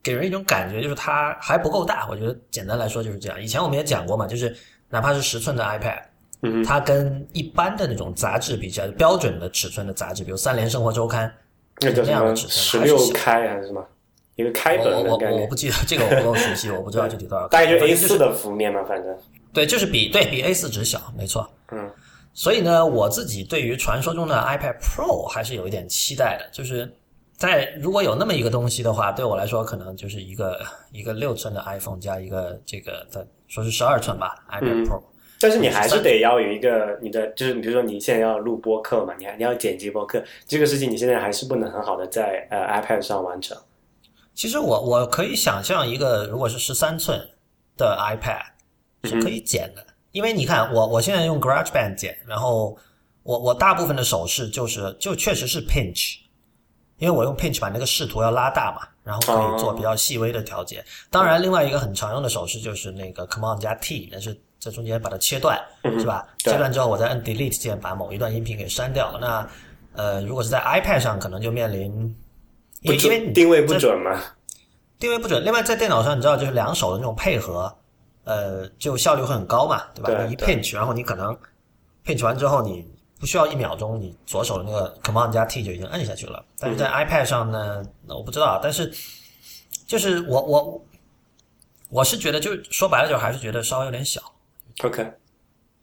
[0.02, 2.08] 给人一种感觉，就是它还不够大。
[2.10, 3.42] 我觉得简单来说就是这样。
[3.42, 4.56] 以前我们也讲过嘛，就是
[4.90, 6.02] 哪怕是十寸的 iPad，
[6.42, 11.28] 嗯它跟一般的那种杂志比较，标准的尺寸的杂志，比如《三联生活周刊》
[11.82, 13.86] 那样的尺寸十六开还是什么？
[14.36, 17.48] 一个开本我我我不记得这个我不够熟悉，我不知道 具体多少。
[17.50, 19.16] 大概就反 A 四的幅面嘛，反正，
[19.54, 21.48] 对，就是比对比 A 四纸小，没错。
[21.72, 21.90] 嗯
[22.36, 26.92] 所以呢，我自己对于传说中的 iPad Pro 还是有一点期待的，就是
[27.50, 30.60] 在如果有那么一个东西的话，对我来说可能就是一个
[30.92, 35.02] 一个六寸的 iPhone 加一个这个的，说是十二寸吧嗯，iPad Pro。
[35.40, 43.58] 但是你还是得要有一个你的，就是比如说你现在要录播客嘛，你还你要剪辑播客，这个事情你现在还是不能很好的在呃 iPad 上完成。
[44.34, 47.20] 其实我我可以想象一个如果是十三寸
[47.76, 52.78] 的 iPad 是可以剪的，因为你看我我现在用 GarageBand 剪，然后
[53.24, 56.20] 我我大部分的手势就是就确实是 pinch，
[57.04, 60.82] 因为我用 pinch 把那个视图要拉大嘛，然后可以做比较细微的调节。
[61.10, 65.62] 当然，另外一个很常用的手势就是那个 Command 加 T，但是在中间把它切断，
[66.00, 66.26] 是吧？
[66.38, 69.18] 切断之后，我再按 Delete 键把某一段音频给删掉。
[69.20, 69.46] 那
[69.96, 72.16] 呃，如果是在 iPad 上，可能就面临
[72.84, 74.18] 因不为因为你定位不准嘛？
[74.98, 75.44] 定位不准。
[75.44, 77.76] 另外，在电脑上，你知道，就是两手的那种配合，
[78.24, 80.24] 呃，就效率会很高嘛，对吧？
[80.24, 81.38] 你一 pinch，然后你可能
[82.06, 82.88] pinch 完之后，你
[83.24, 86.44] 不需要一秒钟，你左手的那个 Command 加 T 就已经摁下去了。
[86.60, 88.92] 但是在 iPad 上呢，那我不知道，但是
[89.88, 90.86] 就是我我
[91.90, 94.22] 我是觉得，就说白了，就还是觉得稍微有点小。
[94.84, 95.10] OK，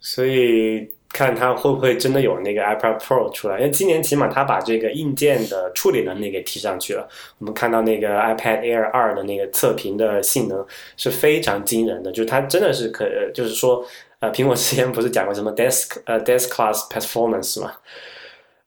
[0.00, 7.08] 所以看它会不会真的有那个 iPad Pro 出来，因为今年起码它把这个硬件的处理能力给提上去了。
[7.38, 10.62] 我们看到那个 iPad Air 二的那个测评的性能
[10.98, 13.82] 是非常惊人的，就是它真的是可，呃就是说，
[14.20, 17.72] 呃，苹果之前不是讲过什么 desk 呃 desk class performance 嘛？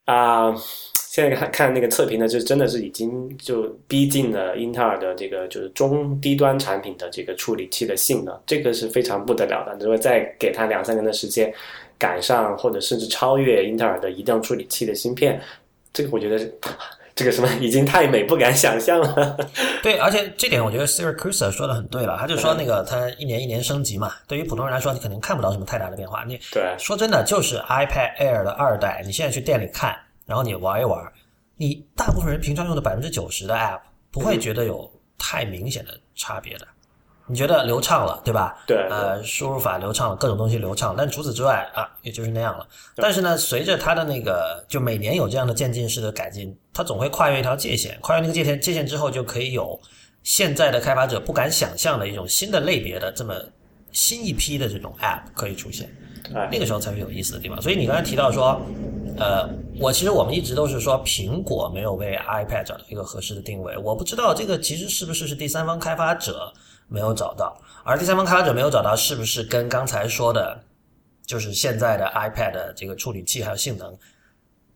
[0.04, 0.54] 啊、
[0.92, 9.74] 现在看看那个测评呢，就真的是已经就逼近了英特尔的这个就是中低端产品的这个处理器的性能，这个是非常不得了的。
[9.80, 11.50] 如果再给它两三年的时间，
[11.96, 15.40] 赶上或者甚至超越英特尔的移动处理器的芯片，
[15.92, 16.52] 这个我觉得是
[17.14, 19.36] 这个什么已经太美，不敢想象了。
[19.82, 26.24] 对，而且这点我觉得 Siracusa 说的很对了，他就说那个它一年一年升级嘛，对于普通人来说，你肯定看不到什么太大的变化。
[26.24, 29.96] 你对，说真的，就是 iPad Air 的二代，你现在去店里看，
[30.26, 31.00] 然后你玩一玩，
[31.56, 36.66] 你大部分人平常用的百分之九十的 App 不会觉得有太明显的差别的。
[37.26, 38.54] 你觉得流畅了，对吧？
[38.66, 42.66] 对呃，输入法流畅了，各种东西流畅，但除此之外啊，也就是那样了。
[42.96, 49.80] 但是呢，随着它的那个，就每年有这样的渐进式的改进，它总会跨越一条界限，跨越那个界限，界限之后就可以有
[50.22, 53.34] 现在的开发者不敢想象的一种新的类别的这么
[53.90, 55.88] 新一批的这种 App 可以出现。
[56.34, 57.60] 哎那个时候才是有意思的地方。
[57.60, 58.60] 所以你刚才提到说，
[59.18, 66.52] 呃，我其实我们一直都是说苹果没有为 iPad 找到一个合适的定位，我不知道这个其实是不是是第三方开发者
[66.88, 70.60] 没有找到，而第三方开发者没有找到，是不是跟刚才说的，
[71.26, 73.96] 就是现在的 iPad 的这个处理器还有性能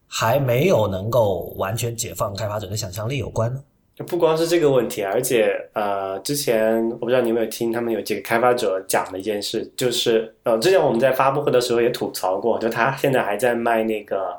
[0.06, 3.62] 还没有能够完全解放开发者的想象力有关呢？
[3.94, 14.38] 就不光是这个问题，而且呃，之前我不知道你有没有听，他们有几个开发者讲的一件事，就是呃，之前我们在发布会的时候也吐槽过，就他现在还在卖那个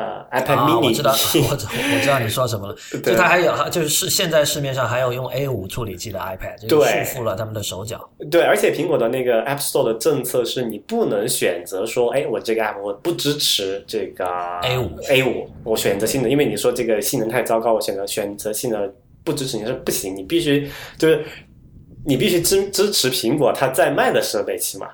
[0.00, 2.74] 呃 iPad 啊，mini，、我知道，我知 我知道你说什么了。
[3.02, 8.08] 就它还有，就是市现在市面上还有用 A 五处理器的 iPad，这个对束缚了他们的手脚。
[8.30, 14.26] 对，而且苹果的那个 App Store 的政策是你不能选择说，哎，我这个 App 我不支持这个
[14.62, 21.24] A 五 A 五，我选择性能，因为你说这个性能太糟糕，我选择选择性能不支持，你说不行，你必须就是
[22.06, 24.88] 你必须支支持苹果它在卖的设备，起码。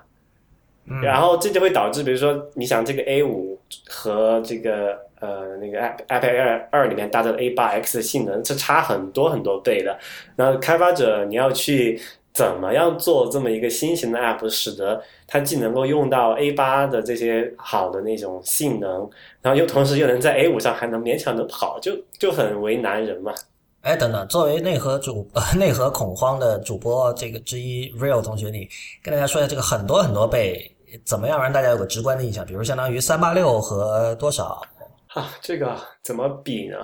[0.89, 9.99] 嗯然后这就会导致，比如说，你想这个 A 五和这个呃那个 iPad Air 二里面搭载的 A 八 X 的性能是差很多很多倍的。
[10.37, 12.01] 然后开发者你要去
[12.33, 19.11] 怎么样做这么一个新型的 App，使得它既能够用到 A 八的这些好的那种性能，
[19.43, 23.33] 然后又同时又能在 A 五上还能勉强的跑，就就很为难人嘛。
[23.81, 28.69] 哎，等等，作为内核主、呃、 内核恐慌的主播这个之一，Real 同学，你
[29.03, 30.71] 跟大家说一下这个很多很多倍
[31.05, 32.45] 怎么样让大家有个直观的印象？
[32.47, 34.63] 比如相当于三八六和多少？
[35.09, 36.77] 啊，这个怎么比呢？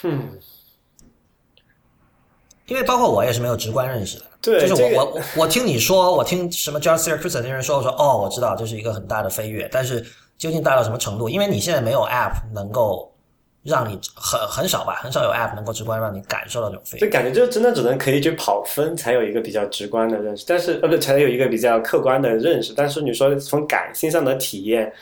[0.00, 0.38] 哼。
[2.66, 10.04] 因为包括我也是没有直观认识的，对就是我、这个我我听你说，我听什么 John Siracusa 那人说，我说哦，我知道这是一个很大的飞跃，但是
[10.36, 11.30] 究竟大到什么程度？
[11.30, 13.07] 因为你现在没有 App 能够
[13.68, 17.06] 让你很很少吧，很少有 App 能够直观让你感受到这种飞跃。
[17.06, 22.72] 就感觉就真的只能可以去跑分，才有一个比较直观的认识，但是呃不才有一个比较客观的认识。
[22.76, 24.92] 但是你说从感性上的体验，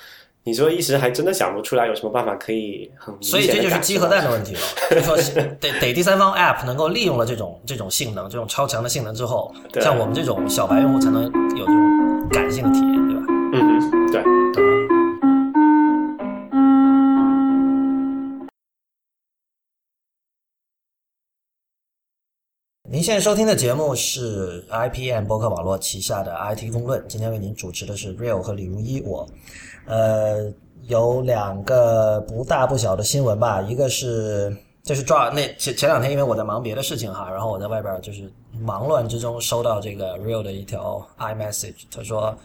[0.45, 4.61] 你说一时还真的想不出来有什么办法可以很所以这就是鸡和蛋的问题了。
[4.95, 5.17] 就说
[5.61, 13.23] 得得第三方 App 能够利用了这种这种性能，这种超强的性能之后，像我们这种小白用户才能有这种感性的体验，对吧？
[13.55, 14.86] 嗯哼，对。
[22.88, 29.29] 您现在收听的节目是 IPM 博客网络旗下的 IT 公论，今天为您主持的是 Real 和李如一，我，
[29.87, 42.38] 呃，有两个不大不小的新闻吧，一个是这是抓那前前两天因为我在忙别的事情哈，然后我在外边就是忙乱之中收到这个 Real 的一条 iMessage，他说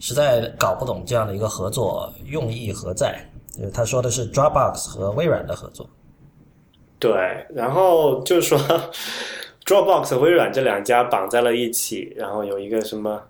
[0.00, 3.22] 实在搞不懂这样的一个合作用意何在，
[3.74, 5.86] 他说的是 Dropbox 和微软的合作。
[6.98, 7.12] 对，
[7.54, 8.58] 然后就是说
[9.64, 13.22] ，Dropbox 微软这两家绑在了一起，然后有一个什么，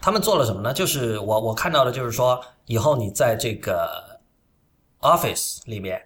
[0.00, 0.72] 他们做了什么呢？
[0.72, 4.20] 就是我我看到的，就是说以后你在这个
[5.00, 6.02] Office 里面，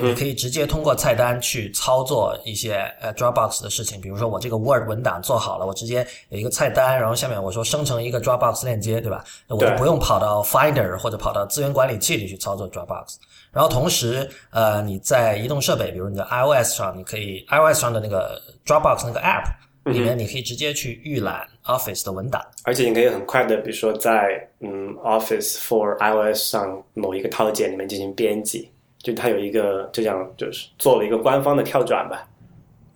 [0.00, 4.00] 你可以直接通过菜单去操作一些呃 Dropbox 的事情。
[4.00, 9.24] 比如说我这个 Word 文档做好了，我直接有一个菜单，然后下面我说生成一个 Dropbox 链接，对吧？
[9.48, 13.16] 我就不用跑到 Finder 或者跑到资源管理器里去操作 Dropbox。
[13.52, 19.44] 然后同时，呃，你在移动设备，比如你的 iOS 上，你可以 iOS 上的那个 Dropbox 那个 App
[19.84, 22.42] 里面，你可以直接去预览 Office 的文档。
[22.64, 28.70] 而且你可以很快的，比如说在嗯 Office for iOS 上某一个套件里面进行编辑，
[29.04, 32.26] 就它有一个这样就是做了一个官方的跳转吧。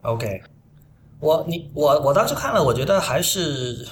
[0.02, 0.42] OK，
[1.20, 3.86] 我你我我当时看了，我觉得还是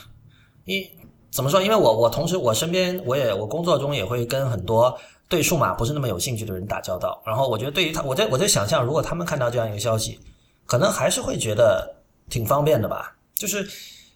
[0.65, 0.89] 一
[1.31, 1.61] 怎么说？
[1.61, 4.99] 因为我我同时我身边我也我工作中也会跟很多
[5.29, 10.19] 对数码不是那么有兴趣的人打交道，然后我觉得对于他，我在我在想象，如果他们看到这样一个消息，
[10.65, 11.95] 可能还是会觉得
[12.31, 13.15] 挺方便的吧。
[13.35, 13.69] 就是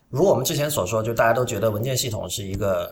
[0.08, 2.90] 如我们之前所说，就大家都觉得文件系统是一个，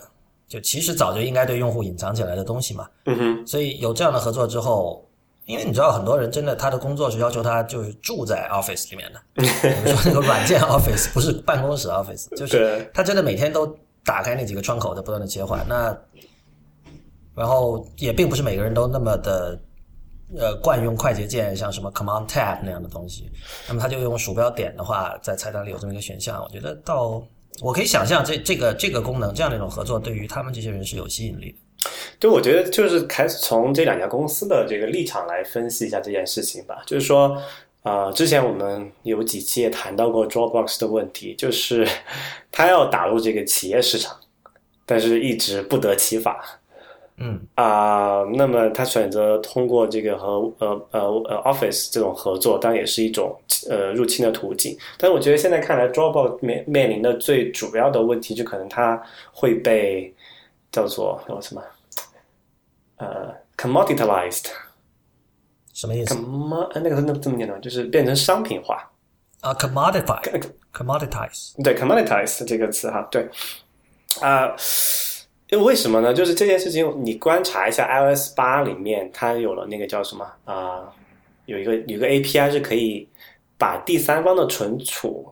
[0.49, 2.89] 就其实早就应该对用户隐藏起来的东西嘛。
[3.05, 5.07] 嗯哼，所以有这样的合作之后，
[5.45, 13.67] 因为你知道很多人真的他的工作是要求他就是住在 Office 里面的， 比如说那个软件 Office 不是办公室 Office，就是，他真的每天都
[14.05, 15.65] 打开那几个窗口在不断的切换。
[15.69, 15.97] 那
[17.35, 19.59] 然后也并不是每个人都那么的
[20.37, 23.31] 呃惯用快捷键，像什么 Command Tab 那样的东西。
[23.69, 27.23] 那么他就用鼠标点的话，在菜单里有这么一个选项，我觉得到
[27.63, 31.91] 我可以想象这这个这个功能这样的一种合作，对于他们这些人是有吸引力的。
[32.19, 36.83] 就我觉得就是开始从这两家公司的这个立场来分析一下这件事情吧。
[36.87, 37.41] 就是说，
[37.85, 41.87] 呃，之前我们有几期也谈到过 Dropbox 的问题，就是
[42.51, 44.17] 他要打入这个企业市场，
[44.85, 46.58] 但是一直不得其法。
[47.21, 53.37] 嗯啊、那么他选择通过这个和呃呃呃 Office 这种合作，当然也是一种
[53.69, 54.79] 呃入侵的途径。
[54.97, 59.03] 但是我觉得现在看来，Dropbox 面面临的最主要的问题，就可能它
[59.33, 60.15] 会被
[60.71, 61.63] 叫做叫什么
[62.99, 64.47] 呃 commoditized，
[65.75, 68.89] 什么意思 commod 呃那个是那这么念的吗，就是变成商品化。
[69.41, 70.23] 啊？commodify
[70.73, 73.29] commoditize 对 commoditize 这个词哈，对
[74.21, 74.55] 啊。
[75.51, 76.13] 因为为什么呢？
[76.13, 80.93] 就是这件事情，你观察一下 iOS 八里面，它有了那个叫什么啊、
[81.47, 83.09] 有一个有一个 API 是可以
[83.57, 85.27] 把第三方的存储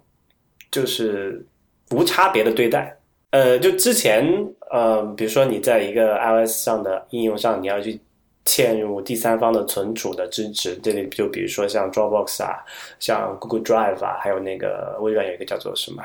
[0.71, 1.45] 就是
[1.91, 2.97] 无差别的对待。
[3.31, 4.27] 呃，就之前
[4.71, 8.01] 呃，比如说你在一个 iOS 上的应用上，你要去
[8.47, 12.65] 嵌入第三方的存储的支持，这里就比如说像 Dropbox 啊，
[12.99, 16.03] 像 Google Drive 啊，还有那个微软有一个叫做什么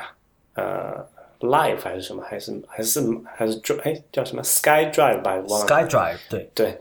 [0.54, 1.02] 呃
[1.42, 3.00] Live 还是什么，还是还是
[3.34, 5.66] 还是 Dr- 哎叫什么 Sky Drive 吧，忘了。
[5.66, 6.78] SkyDrive 对，对，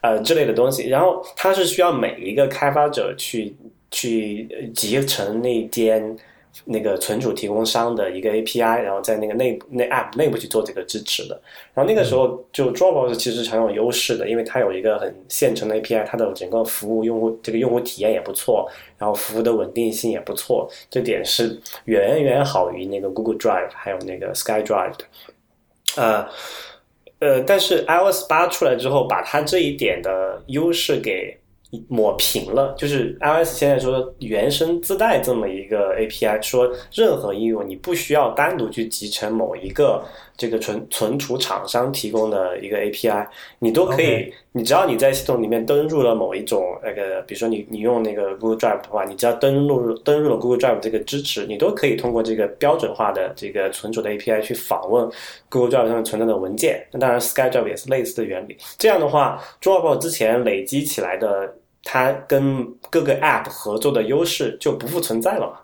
[0.00, 0.88] 呃之类的东西。
[0.88, 3.54] 然后它是需要每一个开发者去
[3.90, 6.16] 去呃集成那间
[6.64, 11.40] 那个存储提供商的一个 API，然后在那个内部那 App 内部去做这个支持的。
[11.74, 25.04] 然后那个时候就 Dropbox 其实是很有优势的，因为它有一个很现成的 API，它的整个服务用户这个用户体验也不错，然后服务的稳定性也不错，这点是远远好于那个 Google Drive 还有那个 Sky Drive 的。
[25.96, 26.28] 呃，
[27.20, 31.36] 呃，但是 iOS 八出来之后，把它这一点的优势给
[31.88, 32.74] 抹平了。
[32.76, 40.02] 就是 iOS 现在说原生自带这么一个 API，说任何应用你不需要单独去集成某一个
[40.36, 43.26] 这个存存储厂商提供的一个 API，
[43.58, 55.08] 你都可以你只要你在系统里面登入了某一种那个，比如说你你用那个 Google Drive 的话，你只要登录登录了 Google Drive 这个支持，你都可以通过这个标准化的这个存储的 API 去访问
[55.48, 56.84] Google Drive 上面存在的文件。
[56.92, 58.56] 那当然 SkyDrive 也是类似的原理。
[58.78, 61.54] 这样的话，Dropbox 之前累积起来的
[61.84, 65.60] 它跟各个 App 合作的优势就不复存在了嘛。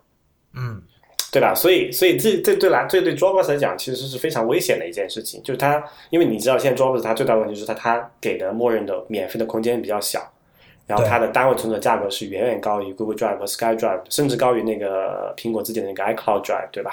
[0.54, 0.82] 嗯
[1.32, 1.54] 对吧？
[1.54, 5.40] 所以，所以这这对来这对 Dropbox 来讲，其实是非常危险的一件事情。
[5.44, 10.28] 就是它，因为你知道，现在 Dropbox 它最大问题就是它它给的默认的免费的空间比较小，
[10.88, 16.90] 然后它的单位存储价格是远远高于 Google Drive 和 SkyDrive，甚至高于那个苹果自己的那个 iCloud Drive，对吧？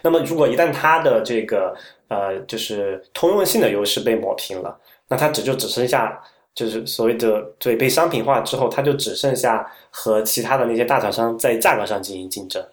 [0.00, 1.76] 那么，如果一旦它的这个
[2.08, 4.74] 呃，就是通用性的优势被抹平了，
[5.08, 6.18] 那它只就只剩下。
[6.54, 12.64] 就是所谓的对被商品化之后，它就只剩下和其他的那些大厂商在价格上进行竞争。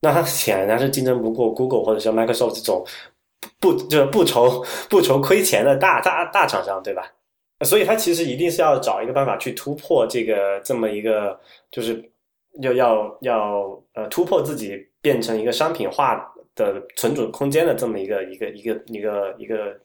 [0.00, 2.86] 那它显然是竞争不过 Google 或者像 Microsoft 这种
[3.60, 7.12] 不就是不愁不愁亏钱的大大大厂商，对吧？
[7.66, 11.38] 所以它其实一定是要找一个办法去突破这个这么一个，
[11.70, 12.02] 就是
[12.62, 19.78] 要要要呃突破自己变成一个商品化的存储空间的这么一个一个一个一个一个。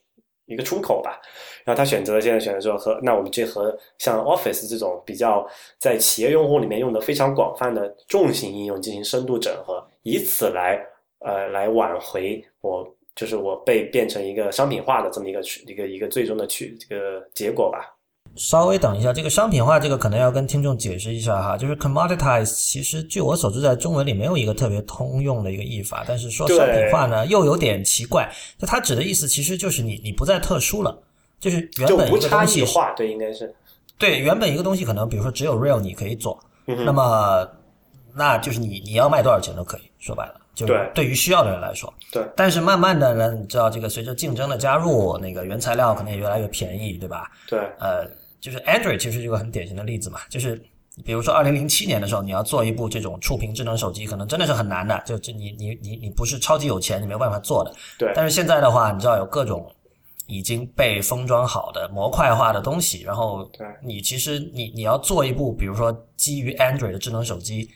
[0.46, 1.22] 一个出口吧，
[1.64, 10.84] 然后他选择了现在选择说和那我们就和像 Office 这种比较在企业用户里面用的非常广泛的重型应用进行深度整合，以此来
[11.20, 12.86] 呃来挽回我
[13.16, 17.96] 就是我被变成一个商品化的这么一个一个一个最终的去这个结果吧。
[18.38, 30.98] 稍微等一下，这个商品化这个可能要跟听众解释一下哈，就是 commoditize，其实据我所知，在中文里没有一个特别通用的一个译法，但是说商品化呢又有点奇怪，就它指的意思其实就是你你不再特殊了，
[31.42, 33.54] 就是原本一个东西化，对，应该是。
[33.98, 37.46] 对原本一个东西可能比如说只有 real 你可以做，那么
[38.16, 47.30] 那就是你你要卖多少钱都可以说白了，就是对于需要的人来说，对，但是慢慢的呢，你知道这个随着竞争的加入，那个原材料可能也越来越便宜，对吧？
[47.50, 48.10] 对，呃。
[48.42, 50.62] 就是 Android 其实是一个很典型的例子嘛，就是
[51.06, 57.74] 比如说二零零七年的时候，你要做一部这种触屏智能手机，可能真的是很难的，就这你你你你不是超级有钱，你没有办法做的。
[57.98, 58.12] 对。
[58.14, 59.72] 但是现在的话，你知道有各种
[60.26, 63.50] 已经被封装好的模块化的东西，然后
[63.82, 67.70] 你其实你你要做一部，比如说基于 Android 的智能手机。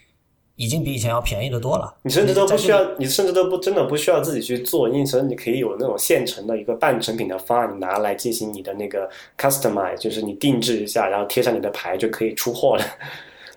[0.56, 1.94] 已经比以前要便宜的多了。
[2.04, 12.86] 你甚至都不需要，你甚至都不真的不需要自己去做，因此你可以有那种现成的一个半成品的方案拿来进行你的那个 customize，就是你定制一下，然后贴上你的牌就可以出货了。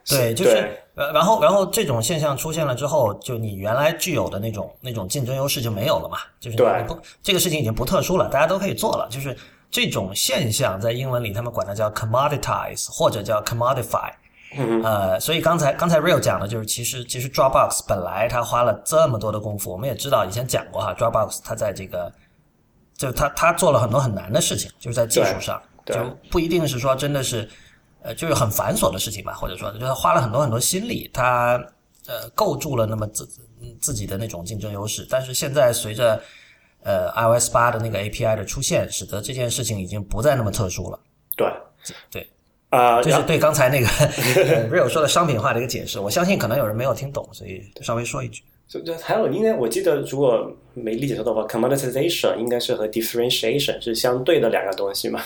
[0.09, 6.19] 对， 就是呃，然后然后这种现象出现了之后，就你原来具有的那种那种竞争优势就没有了嘛？
[6.41, 9.07] 就是你不这个事情已经不特殊了，大家都可以做了。
[9.09, 9.37] 就是
[9.71, 14.11] 这种现象在英文里他们管它叫 commoditize 或者叫 commodify。
[14.83, 22.11] 呃，所以刚才刚才 Real 讲的就是，其实其实 Dropbox 本来他花了这么多的功夫，我们也知道以前讲过哈，Dropbox 它在这个，
[22.97, 25.95] 就他他做了很多很难的事情，就是在技术上，就
[26.31, 27.47] 不一定是说真的是，
[28.01, 31.63] 呃，就是很繁琐的事情吧，或者说就是花了很多很多心力，他
[32.07, 33.29] 呃构筑了那么自
[33.81, 36.19] 自己的那种竞争优势，但是现在随着
[36.83, 40.99] 呃 iOS 八的那个 API 的出现，使得这件事情已经不再那么特殊了。
[41.37, 41.47] 对
[42.11, 42.27] 对。
[42.71, 43.87] 啊，就是对刚才那个
[44.69, 48.43] Real 说的商品化的一个解释，我相信可能有人没有听懂，所以稍微说一句。
[48.69, 55.23] 就就还有，因为我记得，如果没理解错的话，commoditization 应该是和 differentiation 是相对的两个东西嘛。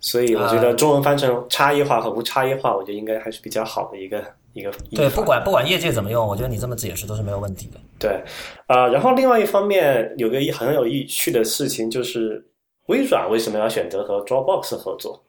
[0.00, 4.22] 所以我觉得中文翻成差异化和无差异化，我觉得应该还是比较好的一个
[4.52, 4.72] 一个。
[4.90, 7.78] 对，不管不管业界怎么用，我觉得你这么解释都是没有问题的。
[8.00, 8.20] 对，
[8.66, 12.44] 啊，然后另外一方面有个很有意趣的事情，就是
[12.86, 15.24] 微软为什么要选择和 Dropbox 合作？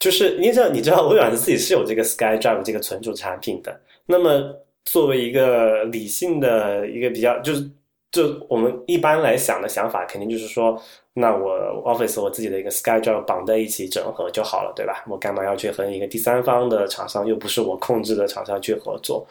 [0.00, 3.80] 就是你知道，你知道微软自己是有这个 SkyDrive 这个存储产品的。
[4.06, 4.52] 那么
[4.84, 7.70] 作为一个理性的一个比较，就是
[8.10, 10.82] 就我们一般来想的想法，肯定就是说，
[11.12, 15.04] 那我 Office 我自己的一个 SkyDrive 绑在一起整合就好了，对吧？
[15.06, 19.24] 我干嘛要去和一个第三方的厂商，又不是我控制的厂商去合作？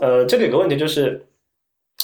[0.00, 1.24] 呃，这里有个问题就是。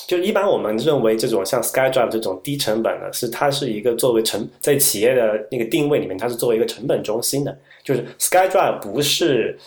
[0.06, 7.56] 就一般我们认为这种像 SkyDrive 这种低成本的，是它是一个作为成在企业的那个定位里面，它是作为一个成本中心的。
[7.84, 9.58] 就是 SkyDrive 不是。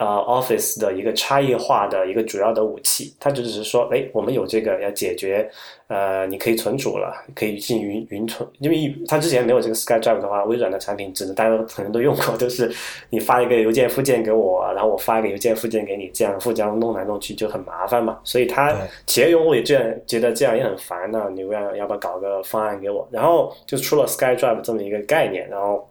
[0.00, 5.46] 呃，Office 的一个差异化的一个主要的武器，它就只是说，哎，我们有这个要解决，
[5.88, 12.72] 呃，你可以存储了，可以进云云存，因为它之前没有这个 SkyDrive 的话，微软的产品只能大家可能都用过， 就是
[13.10, 18.74] 你发一个邮件附件给我，然后我发一个邮件附件给你，这样互相弄来弄去就很麻烦嘛，所以它
[19.06, 23.06] 企业用户也这样觉得这样也很烦呢，你要要不要搞个方案给我？
[23.12, 25.86] 然后就出了 SkyDrive 这么一个概念，然后。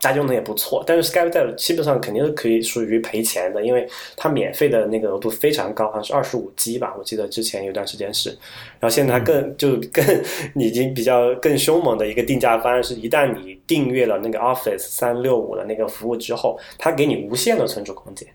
[0.00, 8.30] 家用的也不错，但是 Skype 基本上肯定是可以属于赔钱的，因为它免费的那个额度非常高，好像是二十五 G 吧，我记得之前有段时间是，
[8.78, 10.04] 然后现在它更就更
[10.54, 18.28] 已经比较更凶猛的一个定价方案是，一旦你订阅了那个 Office 三六五的那个服务之后，它给你无限的存储空间。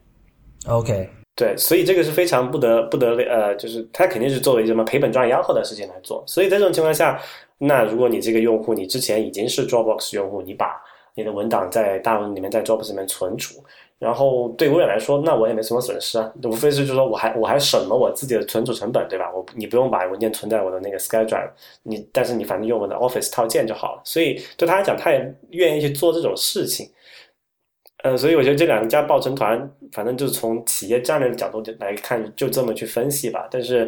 [0.68, 7.20] OK，对，所以这个是非常不得不得呃，就是它肯定是作为什么赔本赚吆喝的事情来做，所以在这种情况下，
[7.58, 10.80] 那如果你这个用户你之前已经是 Dropbox 用户，你把
[11.16, 13.64] 你的文档在大文里面在 Dropbox 里面存储。
[14.00, 19.32] 然后对微软来说，那我也没什么损失啊，无非是就是说我还我还省了我自己的存储成本，对吧？
[19.32, 21.52] 我你不用把文件存在我的那个 SkyDrive，
[21.84, 24.02] 你但是你反正用我的 Office 套件就好了。
[24.04, 26.90] 所以对他来讲，他也愿意去做这种事情。
[28.04, 33.48] 呃，所以我觉得这两家抱成团，反正就是从企业战略的角度来看，就这么去分析吧。
[33.52, 33.88] 但是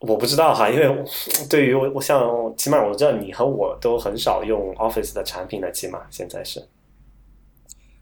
[0.00, 1.04] 我不知道哈，因为
[1.50, 6.62] 对于我，我像起码我知道你和我都很少用 Office 的产品的，起码现在是。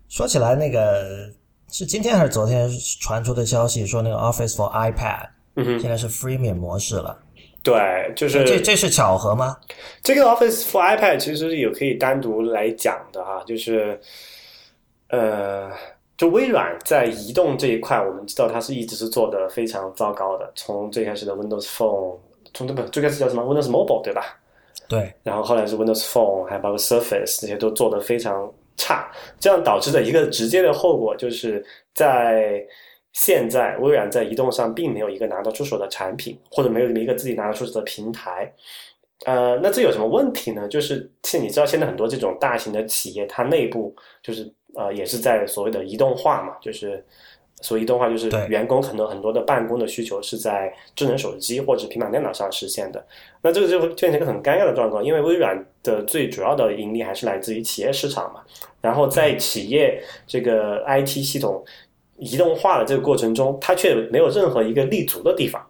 [0.09, 1.31] 说起来，那个
[1.73, 2.71] 是今天还是昨天
[3.01, 5.29] 传出的消息，说那个 Office for iPad，
[5.81, 7.19] 现在是 Freemium 模式了。
[7.63, 9.57] 对，就是这这是巧合吗？
[10.03, 13.99] 这个 Office for iPad 其实也可以单独来讲的哈，就是
[15.09, 15.69] 呃，
[16.17, 22.17] 就微软在移动这一块，我们知道它是一直是做的非常糟糕的，从最开始的 Windows Phone，
[22.55, 24.39] 从这不最开始叫什么 Windows Mobile 对吧？
[24.89, 28.53] 对，然后后来是 Windows Phone，还包括 Surface 这些都做的非常。
[28.79, 29.11] 差，
[29.41, 31.65] 这样导致的一个直接的后果就是
[31.95, 32.63] 在
[33.15, 38.53] 现在，微软在移动上并没有一个拿得出手的产品，或者没有一个自己拿得出手的平台。
[39.25, 40.69] 呃，那这有什么问题呢？
[40.69, 47.05] 就是现你知道，现在很多这种大型的企业，它内部就是呃，也是在所谓的移动化嘛，就是。
[47.63, 53.03] 所以移动化就是员工可能很多的办公的需求是在智能手机或者平板电脑上实现的，
[53.41, 58.43] 那这个就会变成一个很尴尬的状况，因为微软的最主要的盈利还是来自于企业市场嘛，
[58.83, 61.65] 然后在企业这个 IT 系统
[62.19, 65.67] 移动化的这个过程中，它却没有任何一个立足的地方。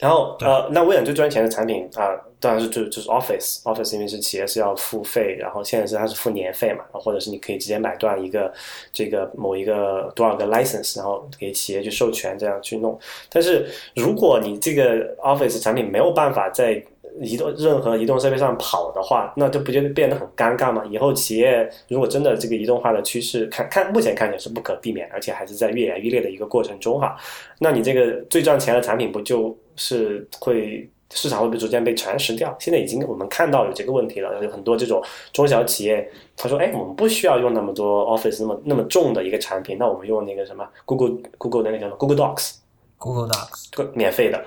[0.00, 2.08] 然后呃，那微软最赚钱的产品啊，
[2.40, 8.52] 当然是就就是 Office，Office 因为是企业是要付费，然后现在是它是付年费嘛，或者是你可以直接买断一个
[8.92, 12.98] 这个某一个多少个 license，然后给企业去授权这样去弄。
[13.28, 16.82] 但是如果你这个 Office 产品没有办法在
[17.20, 20.84] 移动任何移动设备上跑的话，那这不就变得很尴尬吗？
[20.90, 27.16] 以后企业如果真的这个移动化的趋势看看目前看起来是不可避免，而且还是在越演越烈的一个过程中哈，
[27.58, 32.56] 那你这个最赚钱的产品不就是会市场会被逐渐被蚕食掉？
[32.60, 35.02] 现在已经我们看到有这个问题了，有很多这种
[35.32, 44.40] 中小企业，他说：“哎，我们不需要用那么多 Office 那么那么重的一个产品，那我们用那个什么 Google Google 那个叫什么 Google Docs，Google Docs，免费的。”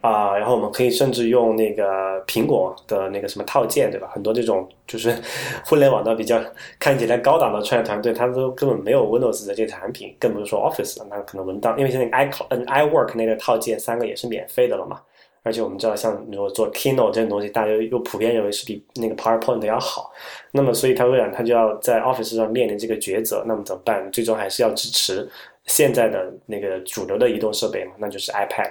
[0.00, 4.08] 啊，然后我们可以甚至用那个苹果的那个什么套件，对吧？
[4.12, 5.14] 很多这种就是
[5.66, 6.40] 互联网的比较
[6.78, 15.00] 看起来高档的创业团队，他都根本没有 Windows 的这个产品，更不是说 Office 那可能文档，因为现在 i n iWork 那个套件三个也是免费的了嘛。
[15.42, 20.12] 而且我们知道，像如果做 Keynote 这种东西，大家又普遍认为是比那个 PowerPoint 要好。
[20.52, 24.06] 那么，所以它微软它就要在 Office 上面临这个抉择，那么怎么办？
[24.12, 25.26] 最终还是要支持
[25.64, 28.70] 现在的那个主流的移动设备嘛，那就是 iPad。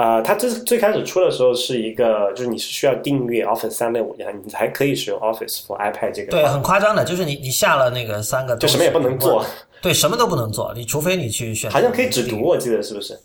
[0.00, 6.30] 啊，它最最开始出的时候是一个，就是你是需要订阅 Office 三六五，你才可以使用 Office for iPad 这个。
[6.30, 9.44] 对，很夸张的，就是你你下了那个三个，就什么也不能做。
[9.82, 11.70] 对，什么都不能做，你除非你去选。
[11.70, 13.18] 好像可以只读，我记得是不是？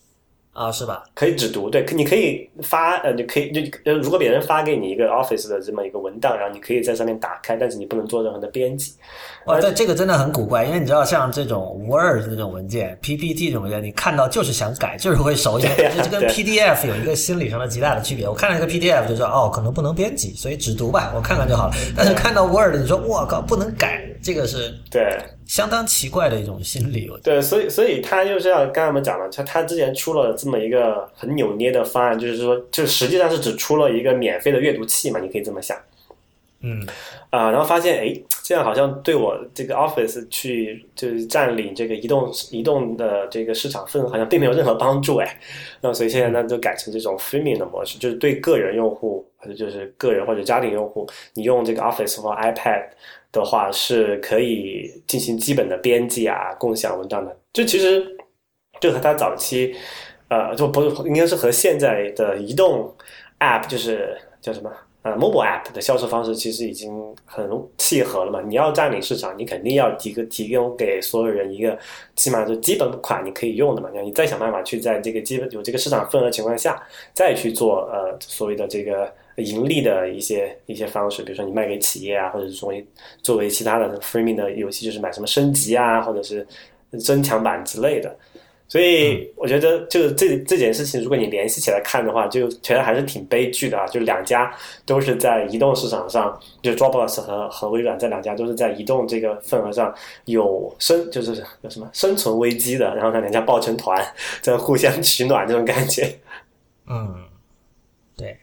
[0.56, 1.03] 啊，是吧？
[1.14, 8.93] 可以只读，对，你可以发，呃，你可以就呃，如果别人发给你一个 Office 的这么一个文档，然后你可以在上面打开，但是你不能做任何的编辑。
[9.47, 15.68] 哇，对这个真的很古怪，因为你知道，像这种 Word 这种文件、PPT 这种文件，你看到就是想改，就是会手写，
[16.01, 18.26] 这跟 PDF 有一个心理上的极大的区别。
[18.26, 21.74] 我看了一个 PDF 就说，哦，可能不能编辑，所以只读吧，我看看就好了。
[21.97, 25.20] 但是看到 Word，你说，我靠，不能改，这个是对。
[25.48, 35.78] 相当奇怪的一种心理，对，所以所以他就是要刚才我们讲了，他他之前出了这么一个很扭捏的方案，就是说，就实际上是只出了一个免费的阅读器嘛，你可以这么想，
[36.62, 36.86] 嗯，
[37.30, 45.39] 啊，然后发现，哎，这样好像对我这个 Office 去就是占领这个移动移动的这个市场份额，好像并没有任何帮助，哎，
[45.82, 52.86] 那所以现在呢，就改成这种 f r e m i n g 的模式，就是对个人用户或者就是个人或者家庭用户，你用这个 Office 或 iPad。
[53.32, 57.38] 的话是可以进行基本的编辑啊、共享文档的。
[57.51, 58.01] 就其实
[58.80, 59.76] 就和它早期，
[60.30, 62.89] 呃，就不是应该是和现在的移动
[63.39, 64.72] App，就是叫什么
[65.06, 66.91] 呃 Mobile App 的销售方式，其实已经
[67.26, 67.47] 很
[67.78, 68.41] 契合了嘛。
[68.41, 71.78] 你要占领市场，你肯定要提个提供给所有人一个
[72.16, 73.89] 起码是基本款你可以用的嘛。
[73.93, 76.82] 那你再想办法去在这个基本有这个市场份额情况下，
[77.14, 79.10] 再去做呃所谓的这个。
[79.38, 82.88] 盈利的一些一些方式，比如说你卖给企业啊，或者是作为
[83.22, 86.47] 作为其他的 freeming 的游戏，就是买什么升级啊，或者是
[86.97, 88.18] 增强版之类的。
[88.68, 93.86] 所以我觉得，就是这这件事情，如果你联系起来看的话，就觉得还是挺悲剧的啊！
[93.88, 94.51] 就两家
[94.86, 99.93] 都是在移动市场上，就 Dropbox 和和微软这两家都是在移动这个份额上
[100.26, 102.93] 有生，就是有什么生存危机的。
[102.95, 104.03] 然后呢，两家抱成团，
[104.41, 106.18] 在互相取暖这种感觉。
[106.88, 107.24] 嗯。
[108.18, 108.38] 对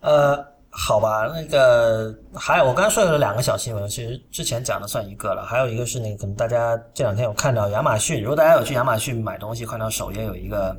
[0.00, 0.44] 呃，
[0.82, 10.74] 好吧，那个还有我刚才说的两个小新闻，其实之前讲的算一个了，还有一个是那个可能大家这两天有看到亚马逊，如果大家有去亚马逊买东西，看到首页有一个，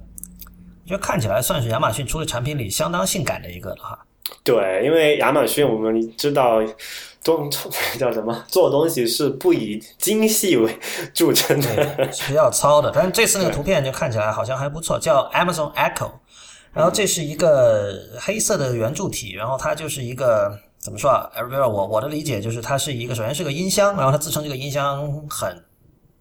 [0.88, 4.00] 就看起来算是亚马逊出的产品里相当性感的一个了哈。
[4.44, 6.60] 对，因为亚马逊我们知道
[7.22, 7.48] 做
[8.00, 10.78] 叫什么做东西是不以精细为
[11.14, 12.92] 著称的，是比较糙的。
[12.94, 16.12] 但是这次那个图片就看起来好像还不错，叫 Amazon Echo。
[16.74, 21.30] 然后这是一个黑色的圆柱体，然后它就是一个怎么说啊？
[21.68, 25.64] 我我的理解就是它是一个，首先是个音箱，然后它自称这个音箱很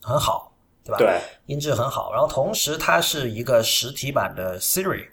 [0.03, 0.53] 很好，
[0.84, 0.98] 对吧？
[0.98, 2.12] 对，音质很好。
[2.12, 5.07] 然后同时它是一个实体版的 Siri，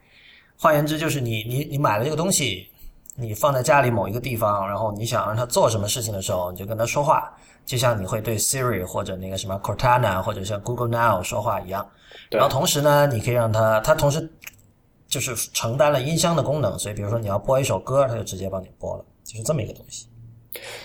[0.58, 2.68] 换言之就是你你你买了这个东西，
[3.16, 7.32] 你放在家里某一个地方，然后你想让它做什么事情的时候，你就跟它说话，
[7.64, 11.88] 就像你会对 Siri 或者那个什么 Cortana 或者像 Google Now 说话一样。
[12.32, 14.28] 然后同时呢，你可以让它，它同时。
[15.08, 20.08] 就是承担了音箱的功能，所以比如说你要播一首歌，它就直接帮你播了，就是这么一个东西。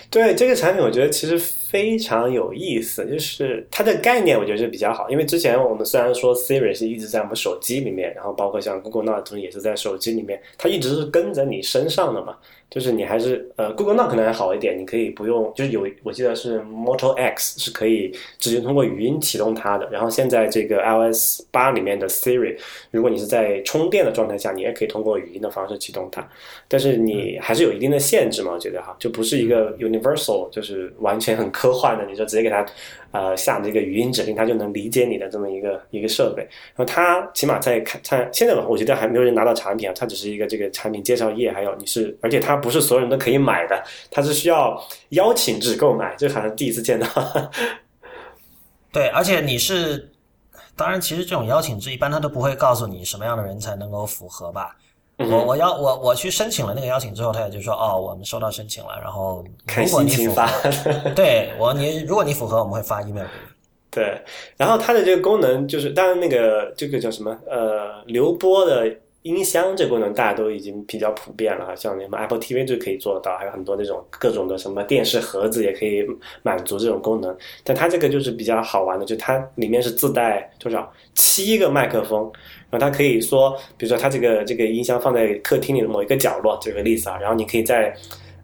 [0.09, 5.09] 对这个产品，我觉得其实非常有意思，就是它的概念，我觉得是比较好。
[5.09, 12.37] 因为之前我们虽然说 Siri 是一直在我们手机里面，然后包括像 Google Now 也是在手机里面，它一直是跟着你身上的嘛。
[12.73, 19.87] 就是你还是呃，Google Now 可能还好一点，你可以不用，就是有我记得是 Moto X 是可以直接通过语音启动它的。
[19.91, 22.57] 然后现在这个 iOS 八里面的 Siri，
[22.89, 26.27] 如果你是在充电的状态下，你也可以通过语音的方式启动它。
[26.67, 32.65] 但是你还是有一定的限制嘛，我觉得哈，就不是一个 universal，就是完全很科幻的，你就直接给它
[33.13, 36.41] 呃下这个语音指令，它就能理解你的这么一个一个设备。
[36.75, 42.63] 然后它起码在看，它现在吧我觉得还没有人拿到产品啊，它只是一个这个产品介绍页，还有你是，而且它。
[42.63, 47.05] 不是所有人都可以买的，它是需要邀请制购买，这好像第一次见到。
[48.89, 50.09] 对，而且你是，
[50.73, 54.77] 当然，其实这种邀请制一般他都不会告诉你什么样的人才能够符合吧。
[55.17, 59.43] 我我邀我我去申请了那个邀请之后，他也就说哦，我们收到申请了，然后
[59.75, 60.47] 如果你符合，
[61.15, 63.53] 对我你如果你符合，我们会发 email 给你。
[63.91, 64.21] 对，
[64.57, 68.95] 然后它的这个功能就是，当然那个这个叫什么呃流播的。
[69.23, 76.05] 音箱这功能大家都已经比较普遍了，像什么 Apple TV 就可以做到，还有很多那种各种的什么电视盒子也可以
[76.41, 77.33] 满足这种功能。
[77.63, 82.29] 但它这个就是比较好玩的，就它里面是自带多少七个麦克风，
[82.73, 87.95] 然后它可以说，比如说它这个这个音箱放在客厅里的某一个角落，举个例子啊，然后你可以在。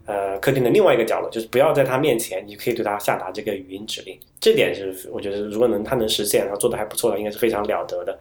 [0.06, 4.18] 呃，客厅的另外一个角落，就是不要在它面前，你可以对它下达这个语音指令。
[4.40, 8.18] 这点是我觉得，如果能它能实现，然后做的还不错的，应该是非常了得的。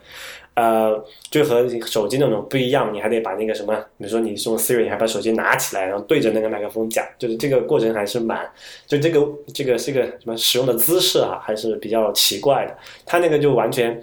[0.53, 8.47] 呃，就和手机那种不一样，你还得把那个什么，比如说你用 Siri，你还把手机拿起来，然后对着那个麦克风讲，就是这个过程还是蛮，
[8.86, 12.78] 就这个这个是个什么使用的姿势啊，还是比较奇怪的。
[13.03, 13.99] 它那个就完全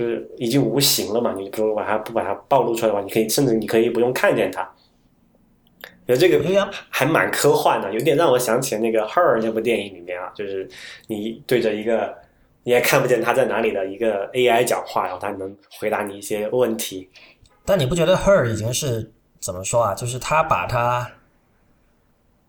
[0.00, 4.66] 就是已经无形了嘛，你不把它不把它暴露出来的话，你可以甚至你可以不用看见它。
[6.06, 10.66] 有这个还蛮科幻的，有点让我想起那个《Her》那部电影里面啊，就是
[11.06, 12.16] 你对着一个
[12.62, 17.10] 你也看不见他在哪里的一个 AI 讲话，然后他能回答你一些问题。
[17.66, 19.94] 但你不觉得《Her》已经是怎么说啊？
[19.94, 21.10] 就是他把它，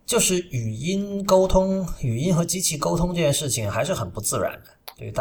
[0.05, 4.69] 就是语音沟通、语音和机器沟通这件事情还是很不自然的。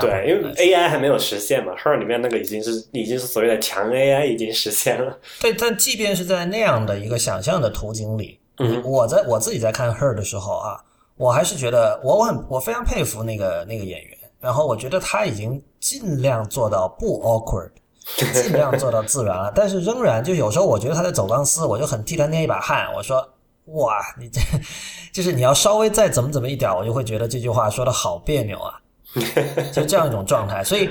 [0.00, 5.18] 对，因为 AI 还没有实现嘛，Her 里面那个已经是已经是所谓的强 AI 已经实现了。
[5.40, 10.76] 对，但即便是在那样的一个想象的图景里，嗯，我在我自己在看 Her 的时候啊，
[11.16, 17.70] 我还是觉得我我很我非常佩服那个那个演员，然后我觉得他已经尽量做到不 awkward，
[18.34, 22.92] 尽量做到自然了，但是仍然就有时候我觉得他在走钢丝，我就很替他捏一把汗。
[22.94, 23.26] 我说
[23.66, 24.40] 哇，你这
[25.12, 28.79] 就是你要稍微再怎么怎么一点，我就会觉得这句话说的好别扭啊。
[29.72, 30.88] 就这样一种状态，所以，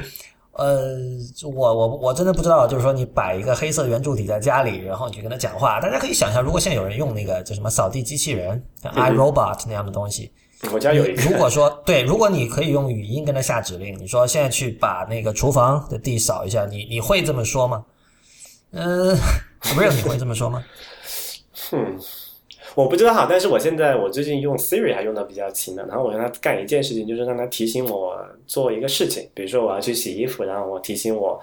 [0.51, 0.97] 呃，
[1.43, 10.31] 我我我真的不知道，就是说你摆一个黑色圆柱体在家里，然后你去跟他讲话，大家可以想象，如果现在有人用那个叫什么扫地机器人，像 iRobot 那样的东西，
[10.73, 11.21] 我家有一个。
[11.21, 17.85] 如果说对，如果你可以用语音跟他下指令，你说现在去把那个厨房的地扫一下，你你会这么说吗？
[18.71, 19.15] 嗯，
[19.73, 20.63] 不是你会这么说吗？
[21.71, 21.97] 哼。
[22.75, 31.39] 我不知道哈，但是我现在我最近用 Siri 还用的比较勤的，然后我让它干一件事情，就是让它提醒我做一个事情，比如说我要去洗衣服，然后我提醒我，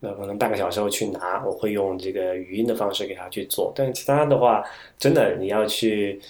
[0.00, 3.72] 那可能半个小时后去拿，我会用这个语音的方式给它去做。
[3.76, 4.64] 但其他的话，
[4.98, 6.20] 真的你要去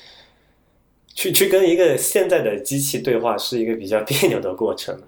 [1.14, 5.00] 去去跟一个现在的机器对话，是一个比较别扭的过程。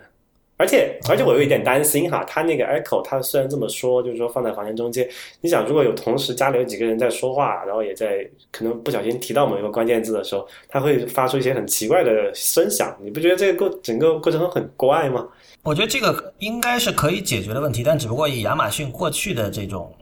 [0.62, 5.08] 而且，而且我有一点担心哈，它那个 Echo，它虽然这么说，就是说放在房间中间，
[5.40, 15.26] 你想如果有同时家里有几个人在说话，然后也在可能不小心提到某一个关键字的时候，它会发出一些很奇怪的声响，你不觉得这个过整个过程很怪吗？
[15.64, 19.92] 我觉得这个应该是可以解决的问题，但只不过以亚马逊过去的这种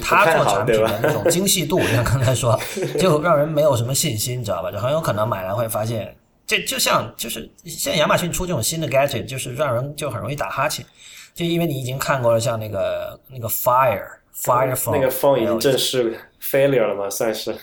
[0.00, 2.56] 他做产品的那种精细度， 像刚才说，
[3.00, 4.70] 就让人没有什么信心，你知道吧？
[4.70, 6.14] 就很有可能买来会发现，
[6.48, 10.84] 这就像就是现在亚马逊出这种新的 gadget，就是让人就很容易打哈欠，
[11.32, 17.54] 就因为你已经看过了，像那个那个 Fire Fire Phone，那个 phone 已经正式 failure 了嘛，算是。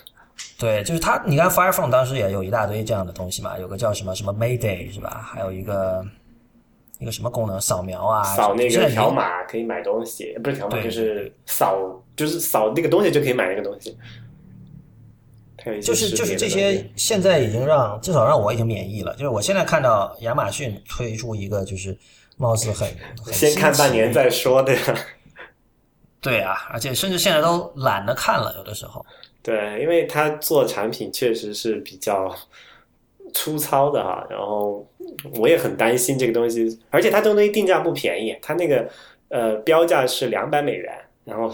[0.58, 5.30] 对，就是它，你看 Fire Phone 当时也有一大堆这样的东西嘛，有个叫什么什么 Mayday 是吧？
[5.34, 6.06] 还有一个。
[6.98, 7.60] 一个什么功能？
[7.60, 13.98] 扫描啊，扫那个条码可以买东西，不是条码，就是扫，就是扫那个东西就可以买那个东西。
[15.82, 19.14] 就是就是这些，现在已经让至少让我已经免疫了。
[19.14, 21.98] 就是我现在看到亚马逊推出一个，就是
[22.38, 22.88] 貌似很
[23.34, 24.76] 先看半年再说的。
[26.22, 29.06] 对啊，而且甚至现在都懒得看了，有的时候。
[29.42, 32.36] 对，因为他做产品确实是比较。
[33.34, 34.88] 粗糙的哈，然后
[35.34, 38.90] 我也很担心这个东西，而且它这个东西定价不便宜，它那个
[39.28, 41.54] 呃标价是两百美元，然后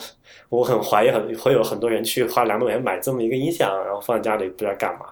[0.49, 5.05] 我很怀疑很会有很多人去花两百美元买这么一个音响，然后放在家里不知道干嘛，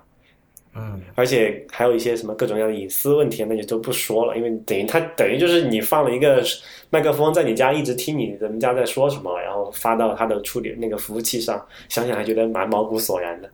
[0.75, 6.43] 嗯，而且还有一些什么各种各样的隐私问题，那就都不说了，因为等于它等于就是你放了一个
[6.89, 13.49] 麦克风在你家一直听你人家在说什么，然后发到他的处理那个服务器上，想想还觉得蛮毛骨悚然的，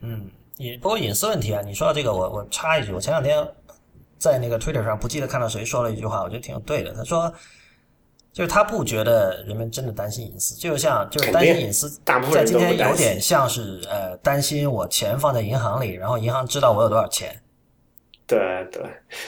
[0.00, 0.30] 嗯。
[0.58, 3.42] 隐不过隐私问题啊，你说到这个，我我插一句，我前两天
[4.18, 6.92] 在那个 Twitter 上不记得看到谁说了一句话，我觉得挺对的。
[6.92, 7.32] 他说，
[8.32, 11.88] 就是他不觉得人们真的担心隐私，就像就是担心隐私，
[12.32, 17.34] 在今天有点像是呃担心我钱放在银行里，然后银行知道我有多少钱。
[18.26, 18.38] 对
[18.72, 18.82] 对，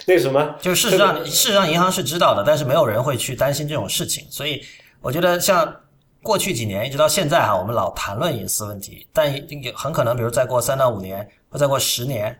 [0.06, 4.62] 那什么，就事实上事实上银行是知道的，但是没有人会去担心这种事情，所以
[5.00, 5.76] 我觉得像。
[6.24, 12.38] 过去几年一直到现在哈，我们老谈论隐私问题，但也很可能，比如再过三到五年，或再过十年，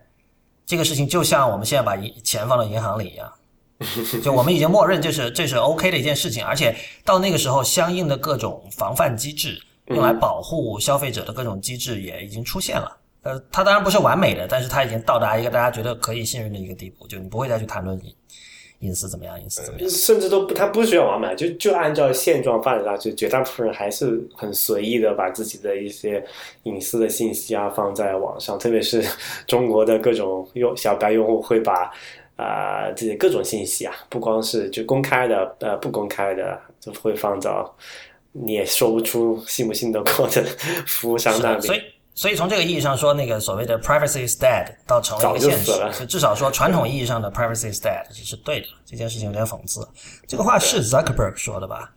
[0.64, 3.28] 这个事情就像我们现在把钱放到银行里一样，
[4.22, 6.74] 就我们已经默认这是这是 OK 的一件事情，而且
[7.05, 12.97] 到那个时候，相应的各种防范机制，用来保护消费者的各种机制也已经出现了。
[13.22, 18.14] 呃，它当然不是完美的，但是它已经到达一个大家觉得可以信任的一个地步，就你不会再去谈论隐。
[18.80, 19.41] 隐私怎么样？
[19.41, 19.89] 隐私怎么样？
[19.89, 23.14] 甚至都不，它不需要完美，就就按照现状发展下去。
[23.14, 26.20] 绝大部分人还是很随意的把自己的一些
[26.64, 29.01] 隐私的信息啊放在网上，特别是
[29.47, 31.93] 中国的各种用小白用户会把
[32.37, 37.76] 啊这些各种信息啊，不光是就公开的呃不公开的，就会放到
[38.33, 40.45] 你也说不出信不信得过的
[40.87, 41.66] 服务商那里。
[41.66, 41.83] 所以
[42.14, 48.66] 所以从这个意义上说，那个所谓的 privacy is dead 到成为一个现实，就至少说传统意义上的 privacy is dead 这是对的。
[48.85, 49.87] 这件事情有点讽刺。
[50.26, 51.93] 这个话是 Zuckerberg 说的吧？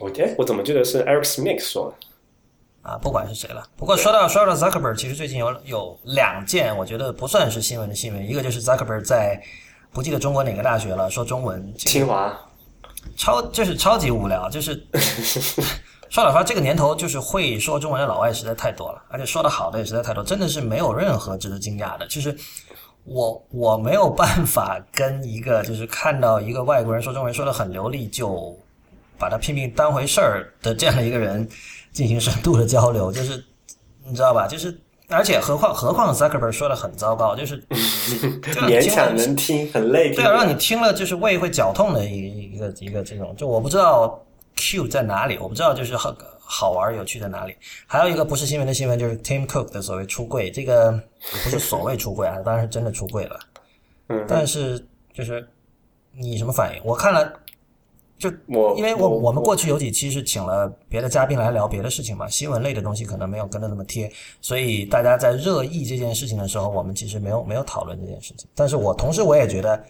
[0.00, 2.06] 我哎，我怎么记得是 Eric Schmidt 说的？
[2.82, 3.62] 啊，不管是谁了。
[3.76, 9.40] 不过说到说到 Zuckerberg，其实最近有有两件我觉得不算是新闻的新闻，一个就是 Zuckerberg 在
[9.92, 11.74] 不记得中国哪个大学了，说中文。
[11.76, 12.36] 清华。
[13.16, 14.86] 超就是超级无聊，就是。
[16.10, 22.06] 说老实话，这个年头就是会说中文的老外实在太多了，而且说的好的也实在太多，真的是没有任何值得惊讶的。
[22.08, 22.36] 就是
[23.04, 28.58] 我我没有办法跟一个就是看到一个外国人说中文说的很流利，就
[29.20, 31.48] 把他拼命当回事儿的这样的一个人
[31.92, 33.10] 进行深度的交流。
[33.12, 33.44] 就是
[34.04, 34.46] 你知道吧？
[34.46, 34.78] 就是
[35.08, 37.62] 而且何况何况 Zuckerberg 说的很糟糕，就是
[38.66, 40.14] 勉强能听，很累。
[40.14, 44.22] 对啊，让你听了就是胃会绞痛的一一个一个这种，就我不知道。
[44.56, 45.38] Q 在哪里？
[45.38, 47.56] 我不知道，就是好好玩有趣在哪里。
[47.86, 50.92] 还有一个不是新闻的新闻，就是 Tim Cook 的所谓出柜，这个
[51.44, 53.40] 不是所谓出柜啊， 当然是真的出柜了。
[54.08, 54.84] 嗯，但是
[55.14, 55.48] 就是
[56.12, 56.82] 你什么反应？
[56.84, 57.32] 我看了，
[58.20, 68.46] 就我因为我我们过去有几期是请了别的嘉宾来聊别的事情嘛，新闻类的东西可能没有跟得那么贴，所以大家在热议这件事情的时候，我们其实没有没有讨论这件事情。
[68.54, 69.82] 但是我同时我也觉得，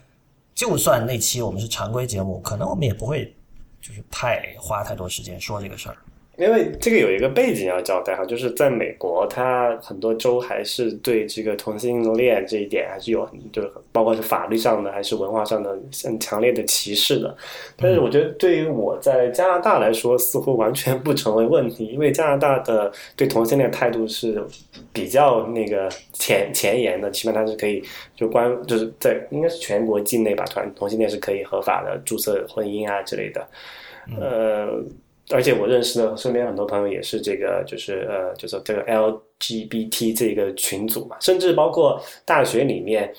[0.54, 3.34] 就算那期我们是常规节目，可能我们也不会。
[3.82, 5.96] 就是太花太多时间说这个事儿。
[6.40, 13.62] 因为这个有一个背景要交代哈，就是在美国，它很多州还是对这个同性恋这一点还是有很，就
[13.92, 17.36] 包括是法律上的还是文化上的很强烈的歧视的。
[17.76, 24.42] 但是我觉得对于我在加拿大来说，似乎完全不成为问题，因为加拿大的对同性恋态度是
[24.94, 27.82] 比较那个前前沿的，起码它是可以
[28.16, 33.46] 就关就是在应该是全国境内吧，团同性恋是可以合法的注册婚姻啊之类的，
[34.18, 34.82] 呃。
[35.32, 43.12] 而且我认识的身边很多朋友也是这个，就是呃，就是这个 LGBT 这个群组嘛，甚至包括大学里面，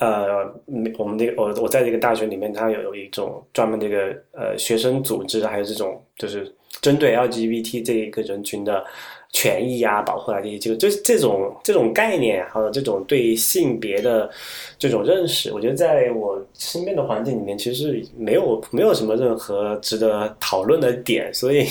[0.00, 0.52] 呃，
[0.98, 8.84] 我们那个我我在这个大学里面，它有有一种专门这个呃学生组织，还有这种就是针对 LGBT 这一个人群的
[9.32, 14.30] 权益啊、保护啊这些，就就是这种这种概念，还有这种对性别的
[14.78, 21.66] 这种认识，我觉得在我身边的环境里面，其实没有没有什么任何值得讨论的点，所以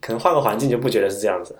[0.00, 1.54] 可能换个环境就不觉得是这样子。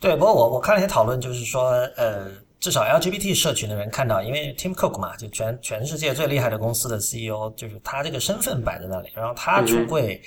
[0.00, 2.26] 对，不过我我看了一些讨论，就是说，呃，
[2.58, 10.20] 至少 LGBT 社群的人看到，因为 Tim Cook 嘛，就全全世界最厉害的公司的 CEO，就是他这个身份摆在那里，然后他出柜，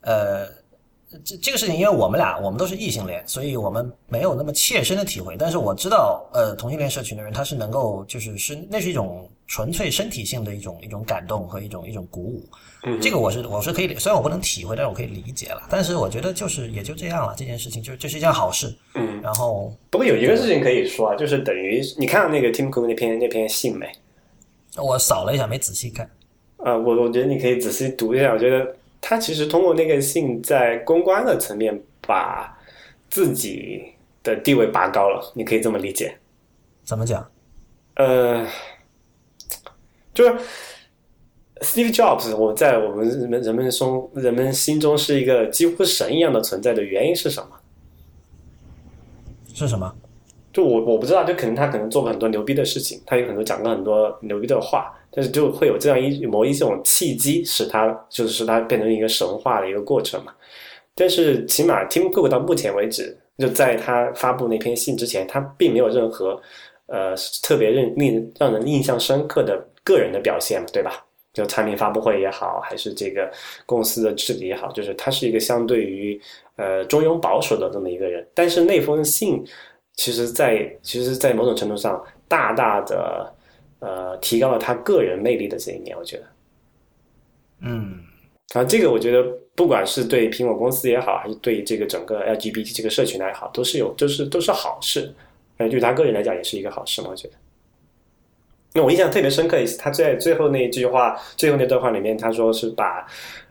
[0.00, 0.46] 呃，
[1.24, 12.42] 这这个事情，因为我们俩我们都是异性恋，所以我们没有那么切身的体会，但是我知道，呃，同性恋社群的人他是能够，就是是那是一种纯粹身体性的一种一种感动和一种一种鼓舞。
[13.00, 15.62] 这个我是我是可以，虽然我不能体会，但是我可以理解了。
[15.70, 18.74] 但是我觉得就是也就这样了，这件事情就就是一件好事。
[18.94, 23.90] 嗯，然后不过有一个事情可以说啊，就是等于你看到那个 Tim Cook 那篇那篇信没？
[24.76, 26.10] 我扫了一下，没仔细看。
[26.58, 28.32] 呃，我我觉得你可以仔细读一下。
[28.32, 28.66] 我觉得
[29.06, 32.58] 他其实通过那个信，在公关的层面把
[33.10, 33.84] 自己
[34.22, 36.16] 的地位拔高了，你可以这么理解。
[36.84, 37.30] 怎么讲？
[37.96, 38.46] 呃，
[40.14, 40.30] 就是
[41.60, 47.50] Steve Jobs，我在我们人们人们中人们心中是一个几乎神一样的存在的原因是什么？
[49.52, 49.94] 是什么？
[50.50, 60.32] 就我我不知道，就可能他可能做过很多牛逼的事情，他有很多讲过很多牛逼的话，但是就会有这样一某一种契机，使他就是使他变成一个神话的一个过程嘛。
[60.94, 66.40] 但是起码 Tim Cook 到目前为止，就在他发布那篇信之前，他并没有任何
[66.86, 71.04] 呃特别令令让人印象深刻的个人的表现，对吧？
[71.32, 73.28] 就产品发布会也好，还是这个
[73.66, 76.20] 公司的治理也好，就是他是一个相对于
[76.54, 78.24] 呃中庸保守的这么一个人。
[78.32, 79.44] 但是那封信，
[79.96, 83.33] 其实，在其实，在某种程度上，大大的
[83.84, 86.22] 呃提高了他个人魅力的这一面，我觉得。
[87.60, 88.00] 嗯，
[88.54, 89.22] 啊，这个我觉得，
[89.54, 95.14] 不管是对苹果公司也好，还是对这个整个 LGBT 这个社群来好，都是有，都是都是好事。
[95.58, 97.34] 呃，对他个人来讲，也是一个好事嘛，我觉得。
[98.74, 103.06] 那我印象特别深刻，他在最后那一句话，最后那段话里面，他说是把，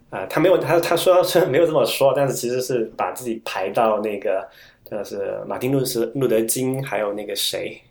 [0.10, 4.46] 呃，他没有他他说是 没有这么说，但是其实是把自己排到那个，
[4.84, 7.82] 就是马丁路斯路德金，还有那个谁，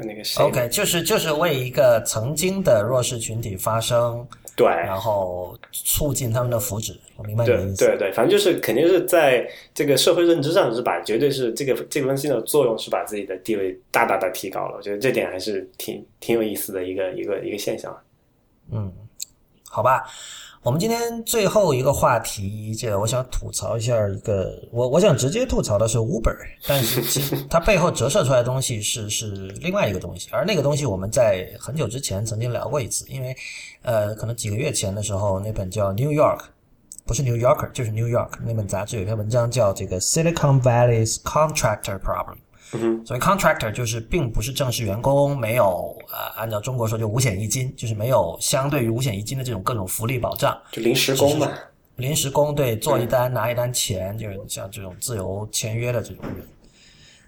[0.00, 0.42] 还有那个谁。
[0.42, 4.26] OK，就是就是为一个曾经的弱势群体发声，
[4.56, 6.96] 对，然后促进他们的福祉。
[7.16, 7.84] 我明白你的意思。
[7.84, 17.94] 对对对，反正就是肯定是在这个社会认知上是把绝对是这个这封信的作用是把自己的地位大大的提高了，我觉得这点还是挺挺有意思的一个一个一个现象。
[18.72, 18.90] 嗯，
[19.68, 20.04] 好吧，
[20.62, 26.36] 我们今天最后一个话题，这个我想吐槽一下一个，我我想直接吐槽的是 Uber，
[26.68, 29.30] 但是其实它背后折射出来的东西是是
[29.62, 33.34] 另外一个东西，而那个东西我们在很久之前曾经聊过一次，因为
[33.80, 36.40] 呃，可能几个月前的时候，那本叫 New York。
[37.06, 42.36] 不是 New Yorker，就是 New York 那本杂志有一篇文章叫这个 Silicon Valley's Contractor Problem。
[42.72, 50.56] 嗯所以 contractor 就是并不是正式员工，没有呃按照中国说就五险一金，就是没有相对于五险一金的这种各种福利保障。
[50.70, 51.48] 就临时工嘛，
[51.96, 56.46] 临时工对做一单拿一单钱，就是像这种自由签约的这种人。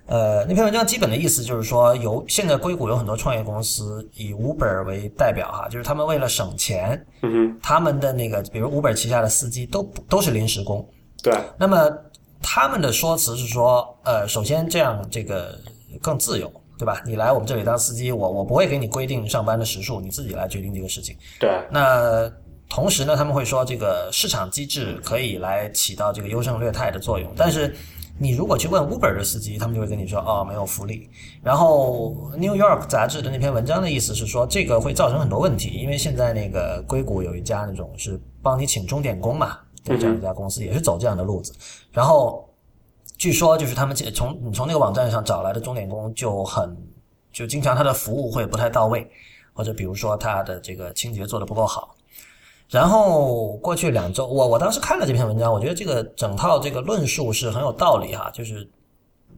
[0.07, 7.07] 呃，那篇文章基本的意思就是说，有现在硅谷有很多创业公司以 Uber 为代表哈，就是他们为了省钱，
[7.63, 10.87] 他们的那个比如 Uber 旗下的司机都都是临时工，
[11.23, 11.89] 对，那么
[12.43, 15.59] 他们的说辞是说，呃，首先这样这个
[16.01, 17.01] 更自由，对吧？
[17.07, 21.17] 你来我们这里当司机，我我不会给你规定上班的时数，你自己来决定这个事情。
[21.39, 22.31] 对，那
[22.69, 27.75] 同时呢，他们会说这个市场机制可以来起到这个优胜劣汰的作用，但是
[28.19, 31.09] 你如果去问 Uber 的司机，他们就会跟你说哦，没有福利。
[31.43, 41.53] 然后 New York 杂志的那篇文章的意思是说，这个会造成很多问题，因为现在那个硅谷有一家那种是帮你请钟点工嘛，就这样一家公司也是走这样的路子，
[41.91, 42.49] 然后。
[43.19, 46.77] 据说就是他们从你从那个网站上找来的钟点工就很
[47.31, 49.09] 就经常他的服务会不太到位，
[49.53, 51.95] 或者比如说他的这个清洁做的不够好。
[52.69, 58.69] 然后过去两周，我我当时看了这篇文章，我觉得这个整套这个论述是很有道理哈，就是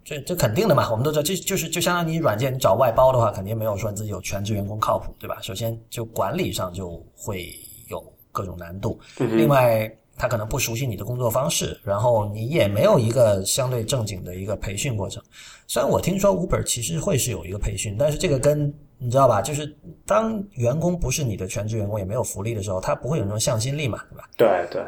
[0.02, 5.36] 这这肯定的嘛，我们都知道，这就是就相当于你软件你找外包的话，肯定没有说你自己有全职员工靠谱，对吧？
[5.42, 7.52] 首先就管理上就会
[7.90, 9.94] 有各种难度，另外。
[10.16, 15.22] 他可能不熟悉你的工作方式，然后你也没有一个相对正经的一个培训过程。
[15.66, 24.28] 虽然我听说 Uber 其实会是有一个培训，但是这个跟你知道吧，就是当员工不是你的全职员工，也没有福利的时候，他不会有那种向心力嘛，对吧？
[24.36, 24.82] 对对，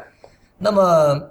[0.57, 1.21] 那么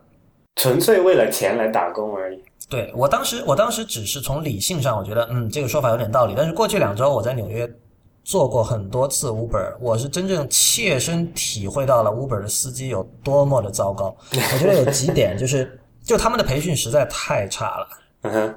[0.57, 2.42] 纯粹为了钱来打工而已。
[2.68, 6.34] 对我当时，我当时只是从理性上，我觉得嗯，这个说法有点道理。
[6.36, 7.68] 但是过去两周我在纽约。
[8.27, 14.07] 做过很多次 Uber，我是真正切身体会到了 Uber 的司机有多么的糟糕。
[14.35, 17.89] 我觉得有几点，就是就他们的培训实在太差了。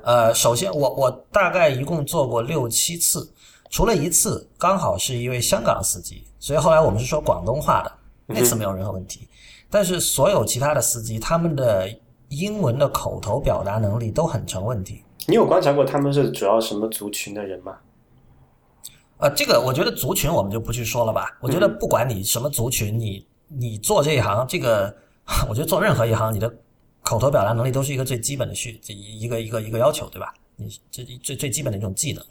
[0.04, 3.32] 呃，首先我我大概一共做过六七次，
[3.70, 7.92] 除了一次刚好是一位香港司机，所以后来我们是说广东话的，
[8.26, 9.28] 那次没有任何问题。
[9.70, 11.88] 但是所有其他的司机，他们的
[12.30, 15.04] 英文的口头表达能力都很成问题。
[15.28, 17.76] 你有观察过他们是主要什么族群的人吗？
[19.20, 21.38] 呃，这个我觉得族群我们就不去说了吧。
[21.42, 24.96] 我觉得不管你什么族群，你你做这一行，这个
[25.50, 26.52] 我觉得做任何一行，你的
[27.02, 30.34] 口头表达能力都是一个最基本的需这一个一个一个要求，对吧？
[30.56, 32.24] 你这最最基本的一种技能，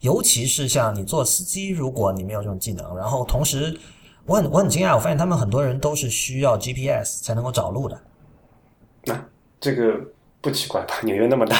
[0.00, 3.78] 尤其是像你做司机，如果你没有这种技能，然后同时
[4.24, 7.98] 我很我很惊讶，我发现他们很多人都是需要 GPS 才能够找路的。
[9.04, 9.24] 那、
[9.60, 9.94] 这个
[10.40, 10.94] 不奇怪吧？
[11.02, 11.56] 纽约那么大，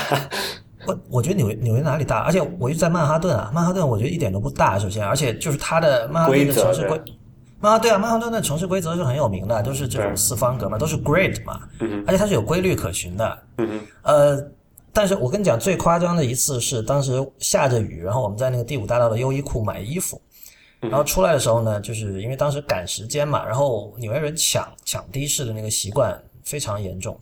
[0.86, 2.20] 我我觉得纽约纽约哪里大？
[2.20, 4.78] 而且我一直在曼哈顿啊，曼哈顿我觉得一点都不大。
[4.78, 7.14] 首先，而且就是它的曼哈顿的城市规对，
[7.60, 13.38] 曼哈对啊，曼哈顿的城市规则是很有名的，都是这种四方格嘛，都是 grid 嘛，嗯而且它是有规律可循的。
[13.58, 14.42] 嗯，呃，
[14.92, 20.20] 但是我跟你讲，最夸张的一次是当时下着雨，然后我们在那个第五大道的优衣库买衣服，
[20.80, 27.18] 然后出来的时候呢，就是因为当时赶时间嘛，然后纽约人抢抢的士的那个习惯非常严重。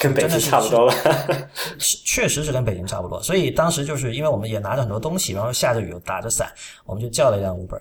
[0.00, 0.94] 跟北京差不多吧？
[1.78, 6.48] 确实是跟北京差不多，所以当时就是因为我们也拿着很多东西，然后下着雨打着伞，
[6.84, 7.80] 我们就叫了一辆 Uber，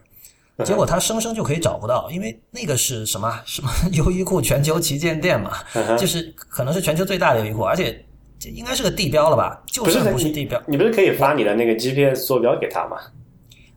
[0.65, 5.51] 结果他生生就可以找不到，因为那个是什么什么优衣库全球旗舰店嘛，
[5.97, 8.03] 就是可能是全球最大的优衣库，而且
[8.39, 9.61] 这应该是个地标了吧？
[9.67, 12.97] 就是不是地标，你不是可以发你的那个 GPS 坐标给他吗？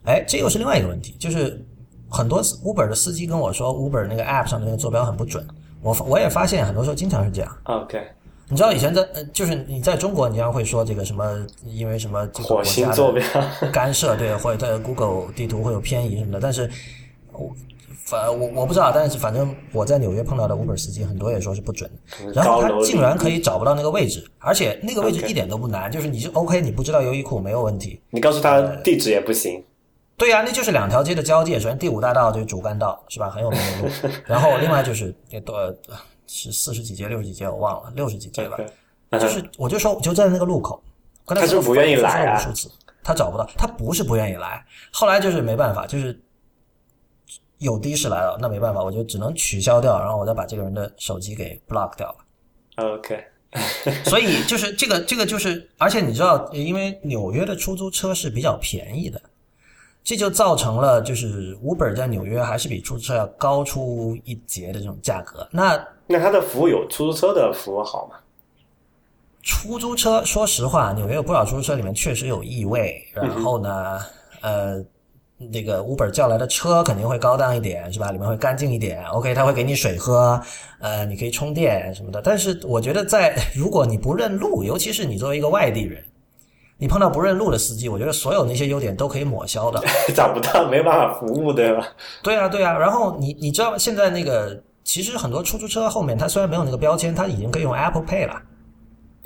[0.04, 1.62] 哎，这又是另外一个问题，就是
[2.08, 5.46] 很多 Uber 的司机跟我说，Uber 那个 App 上的那个坐标很不准，
[5.82, 7.56] 我我也发现很多时候经常是这样。
[7.64, 8.02] OK，
[8.48, 13.24] 你知道以前在呃，就是你在中国，你经常会说这个什么，因为什么这个火国家的星坐标，
[13.72, 16.40] 干涉，对，或者在 Google 地图会有偏移什么的。
[16.40, 16.68] 但是，
[17.32, 17.50] 我
[18.04, 21.90] 反我我不知道，但是反正我在纽约碰到的 Uber 司机很多也说是不准
[22.24, 28.00] 的，然后他竟然可以找不到那个位置，而且那个位置一点都不难，就是你就 OK，你不知道优衣库没有问题。
[28.10, 29.62] 你告诉他地址也不行。
[30.18, 31.58] 对呀、那就是两条街的交界。
[31.60, 33.30] 首先，第五大道就是主干道，是吧？
[33.30, 33.88] 很有名的路。
[34.26, 35.96] 然后，另外就是那多呃
[36.26, 38.58] 是四十几街、六十几街，我忘了，六十几街吧。
[39.18, 40.82] 就是我就说我就在那个路口，
[41.24, 42.38] 跟他说他是不愿意来
[43.02, 44.62] 他找不到，他不是不愿意来，
[44.92, 46.20] 后来就是没办法，就是
[47.56, 52.16] 有的士来了，那没办法，我就只能取消掉，然后我再把这个人的手机给 block 掉了。
[52.84, 53.24] OK，
[54.04, 59.18] 所以就是这个这个就是，而且你知道，因为纽约的出租车是比较便宜的，
[60.08, 65.46] 这就造成了就是 Uber 在纽约还是比出租车要高出一截的这种价格。
[65.50, 68.16] 那那它的服务有出租车的服务好吗？
[69.42, 73.04] 出租车，说实话，纽约有不少出租车里面确实有异味。
[73.12, 73.98] 然后呢，
[74.40, 74.82] 呃，
[75.36, 78.10] 那个 Uber 叫来的车肯定会高档一点，是吧？
[78.10, 79.04] 里面会干净一点。
[79.08, 80.40] OK，他会给你水喝，
[80.80, 82.22] 呃，你可以充电什么的。
[82.22, 86.02] 但是我觉得在， 如果你不认路，尤其是你作为一个外地人，
[86.78, 89.82] 你碰到不认路的司机，我觉得所有那些优点都可以抹消的。
[90.14, 91.86] 找不到，没办法服务，对吧？
[92.22, 92.78] 对啊，对啊。
[92.78, 98.42] 然后你你知道现在那个，其实很多出租车后面它虽然没有那个标签，它已经可以用 Apple Pay 了。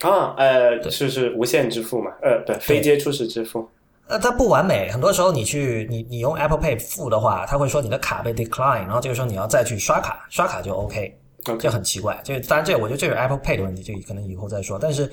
[0.00, 2.10] 啊，呃，是是无线支付嘛？
[2.22, 3.68] 呃，对，非接触式支付。
[4.08, 12.18] 呃，它不完美，很多时候你去你你用 Apple Pay 付的话，它会说你的卡被 decline，然后这个时候你要再去刷卡，刷卡就 OK，OK 这很奇怪。
[12.24, 14.76] 这当然这我觉得这是 Apple Pay 的问题，这个可能以后再说。
[14.76, 15.08] 但是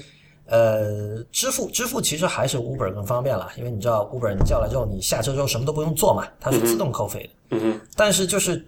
[0.49, 7.57] 呃，支付支付其实还是 Uber 更方便了，因为你知道 Uber 你叫来之后，你下车之后什么都不用做嘛，它是自动扣费的。
[7.95, 8.65] 但是就是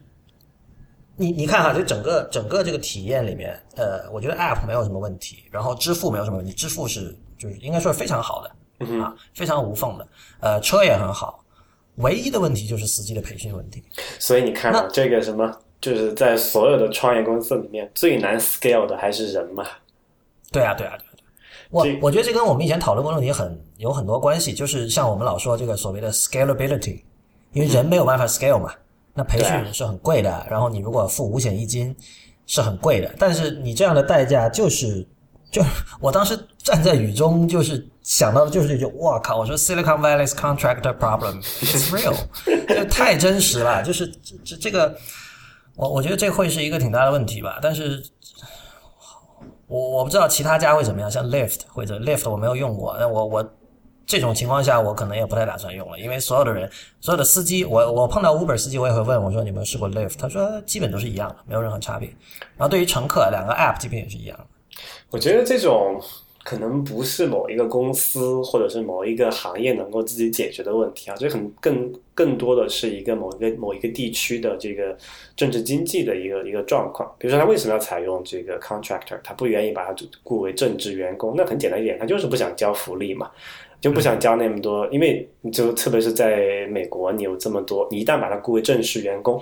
[1.15, 8.51] 你你看哈，这整个整个这个体验里面，呃，我觉得 App 没有什么问题，然后支付没有什么问题，支付是就是应该说是非常好的。
[8.83, 10.07] 嗯啊，非常无缝的，
[10.39, 11.43] 呃，车也很好，
[11.97, 13.83] 唯一的问题就是司机的培训问题。
[14.17, 19.63] 所以你看啊，这个什么，就是在所有的创业公司里面最难 scale 的还是人嘛。
[20.51, 21.10] 对啊，对啊，对啊，对啊
[21.71, 27.01] 我我觉得这跟我们以前讨论过的问题很有很多关系，就是像我们老说这个所谓的 scalability，
[27.53, 28.71] 因为人没有办法 scale 嘛，
[29.15, 31.95] 那培训是很贵的，然后你如果付五险一金
[32.45, 35.07] 是很贵的，但是你这样的代价就是。
[35.51, 35.61] 就
[35.99, 39.37] 我当时站在雨中，就是想到的就是这句，我靠！
[39.37, 42.15] 我说 Silicon Valley's contractor problem，it's real，
[42.69, 43.83] 这太真实了。
[43.83, 44.95] 就是这这这个，
[45.75, 47.59] 我我觉得这会是一个挺大的问题吧。
[47.61, 48.01] 但是
[49.71, 53.53] 我我不知道其他家会怎么样，像 Lyft 或者 Lyft 我没有用过，那我我
[54.05, 56.69] 这种情况下我可能也不太打算用了，因为所有的人，
[56.99, 62.09] 所有的司机，我我碰到 Uber 司机，我也会问我说你们试过 Lyft，他说基本都是一样的，没有任何差别。
[62.57, 64.45] 然后对于乘客，两个 App 基本也是一样的。
[65.09, 66.01] 我觉得这种
[66.43, 74.97] 可能不是某一个公司或者是某一个行业能够自己解决的问题啊，这很更更多的是一个某一个某一个地区的这个
[75.35, 77.09] 政治经济的一个一个状况。
[77.19, 79.19] 比如说，他为什么要采用这个 contractor？
[79.23, 83.29] 他不愿意把他雇为正职员工，那很简单一点，他就是不想交福利嘛，
[83.79, 89.41] 就不想交那么多，因为就特别是在美国，你有这么多，你一旦把他雇为正式员工。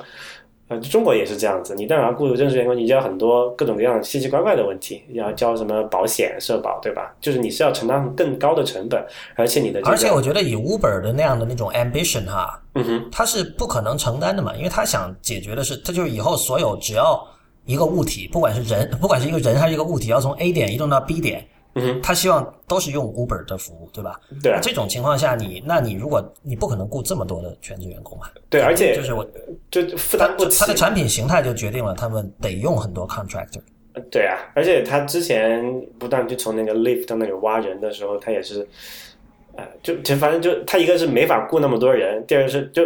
[0.70, 1.74] 呃，中国也是这样子。
[1.76, 7.12] 你当然雇入正式员工，你就要很多各种各样奇奇怪怪的问题，要交什么保险、社保，对吧？
[7.20, 9.04] 就是你是要承担更高的成本，
[9.36, 17.20] 而且你的而且我觉得以 Uber 的那样的那种 ambition 哈，嗯哼，他是不可能承担的嘛，因为他想解决的是，他就是以后所有只要
[17.66, 21.48] 一个物体，不管是人，不管是一个人还是一个物体，要从 A 点移动到 B 点。
[21.76, 24.20] 嗯，他希望都是用 Uber 的服务，对吧？
[24.42, 29.26] 对这种情况下，你那你如果你不可能雇这么多的全职员工啊，对，而且就是我
[29.70, 30.60] 就负担不起。
[30.60, 33.62] 他的产品形态就决定了他们得用很多 contractor。
[34.12, 35.64] 对啊，而且他之前
[36.00, 38.68] 不断就从那个 Lyft 那里挖人的时候，他也是，
[39.56, 42.84] 呃，就就反正就他一个是没法雇那么多人，第二是就。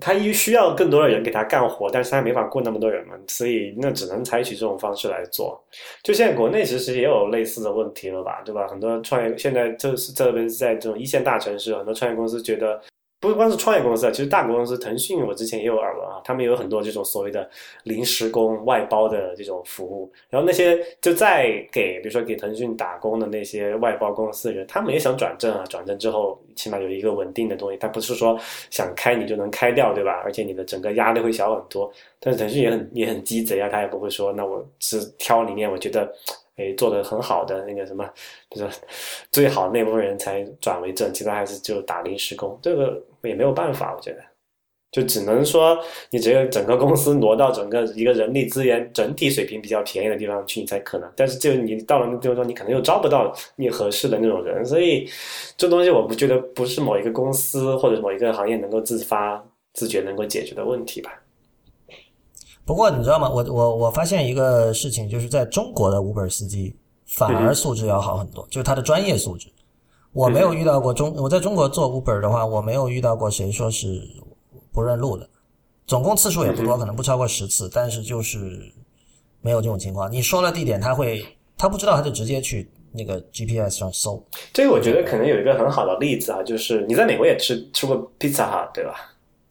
[0.00, 5.62] 他一需要更多的人给他干活，但是他没法雇那么多人嘛，所以那只能采取这种方式来做。
[6.02, 8.66] 就现在国内其实也有类似的问题了吧，对吧？
[8.68, 12.80] 很多创业现在就是特别是在这种一线大城市，很多创业公司觉得。
[13.30, 17.48] 不光是创业公司啊，其实大公司腾讯，我之前也有耳闻啊，他们有很多这种所谓的
[17.84, 20.10] 临时工外包的这种服务。
[20.28, 28.38] 然后那些就在给，比如说给腾讯打工的那些外包公司的人，他们也想转正啊，转正之后起码有一个稳定的东西，他不是说
[28.70, 30.22] 想开你就能开掉，对吧？
[30.24, 31.92] 而且你的整个压力会小很多。
[32.20, 36.12] 但是腾讯也很也很鸡贼啊，他也不会说，那我是挑里面我觉得。
[36.56, 38.02] 诶，做的很好的那个什么，
[38.48, 38.78] 就是
[39.30, 42.98] 最好那部分人才转为正，其他还是就打临时工，这个
[43.28, 44.18] 也没有办法，我觉得，
[44.92, 45.78] 就只能说
[46.10, 51.10] 你只有整个公司挪到整个一个人力资源整体水平比较便宜的地方去，你才可能。
[51.14, 55.08] 但是就你到了那地方，你可能又招不到你合适的那种人，所以
[55.56, 61.10] 这东西我不觉得不是某一个公司或者某一个行业能够自发自觉能够解决的问题吧。
[62.64, 63.28] 不过你知道吗？
[63.28, 66.74] 我我我发现一个事情，就是在中国的 Uber 司机
[67.06, 69.48] 反而素质要好很多，就是他的专业素质。
[70.12, 74.02] 我没有遇到过中我在中国做 Uber 的话，我没有遇到过谁说是
[74.72, 75.28] 不认路的。
[75.86, 78.60] 总共次数也不多，可能不超过十次，但是就是
[79.40, 80.10] 没有这种情况。
[80.10, 81.24] 你说了地点，他会
[81.56, 84.20] 他不知道，他就直接去那个 GPS 上搜。
[84.52, 88.94] 这个我觉得可能有一个很好的例子啊，就是你在美国也吃吃过 Pizza Hut 对吧？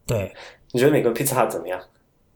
[0.06, 0.34] 对，
[0.72, 1.80] 你觉得美国 Pizza Hut 怎么样？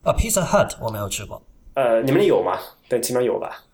[0.04, 1.42] 啊，Pizza Hut 我没有吃过。
[1.74, 2.58] 呃，你们有吗？
[2.88, 3.66] 对，起码有吧。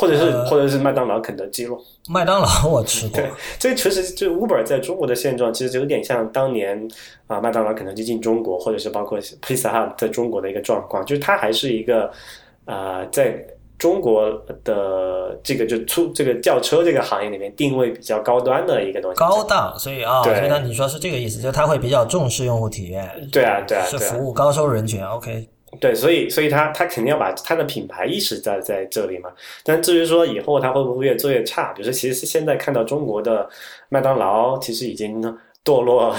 [0.00, 1.78] 或者是，或者是麦当劳、肯德基咯。
[2.08, 3.20] 麦当劳我吃过。
[3.20, 6.88] 对，这确实就 Uber 在中国的现状，其实就有点像当年
[7.26, 12.10] 啊，麦当劳、肯德基进中国，或者是包括 Pizza Hut 在中国的一个状况，就是它还是一个
[12.64, 13.44] 啊，在
[13.78, 14.30] 中国
[14.64, 19.18] 的这个就出这个轿车这个行业里面定位比较高端的一个东西。
[19.18, 23.10] 高档，所以啊，对，那你说是这个意思，就它会比较重视用户体验。
[23.30, 25.04] 对啊，对啊，是服务高收入人群。
[25.04, 25.46] OK。
[25.78, 29.30] 对，所以，所以他他肯定要把他的品牌意识在在这里嘛。
[29.62, 33.48] 但至于说以后他会不会越做越差，比如说，其实现在看到中国的
[33.88, 35.22] 麦当劳，其实已经
[35.64, 36.14] 堕落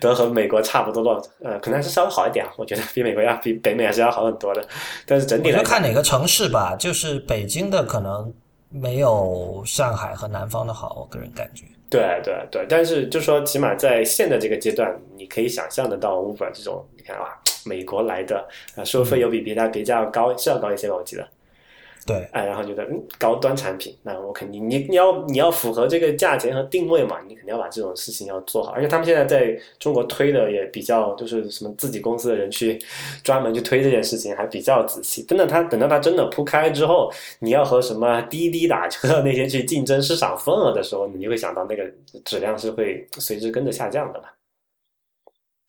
[0.00, 1.22] 得和美国差不多了。
[1.42, 4.66] 呃，可能还是稍微好一点，我觉得比美国要比北美还是要好很多的。
[5.04, 8.32] 但是整体来看哪个城市吧，就是北京的可能
[8.70, 11.64] 没有上海和南方的好，我个人感觉。
[11.90, 17.28] 对对对，但是就说起码在现在这个阶段，你可以想象得到 Uber 这种，你看啊。
[17.66, 18.46] 美国来的
[18.76, 20.96] 啊，收费又比别家别家要高，是要高一些吧？
[20.96, 21.26] 我记得。
[22.06, 28.72] 对，哎，然后觉得嗯，高端产品，那我肯定你你要你要符合这个价钱和定位嘛，你肯定要把这种事情要做好。
[28.72, 32.78] 而且他们现在在中国推的也比较，就是什么自己公司的人去
[33.22, 35.22] 专门去推这件事情，还比较仔细。
[35.22, 41.90] 真的，他等到他真的铺开之后，你要和什么滴滴打车那些去竞争市场份额的时候，你就会想到那个
[42.22, 44.26] 质量是会随之跟着下降的嘛。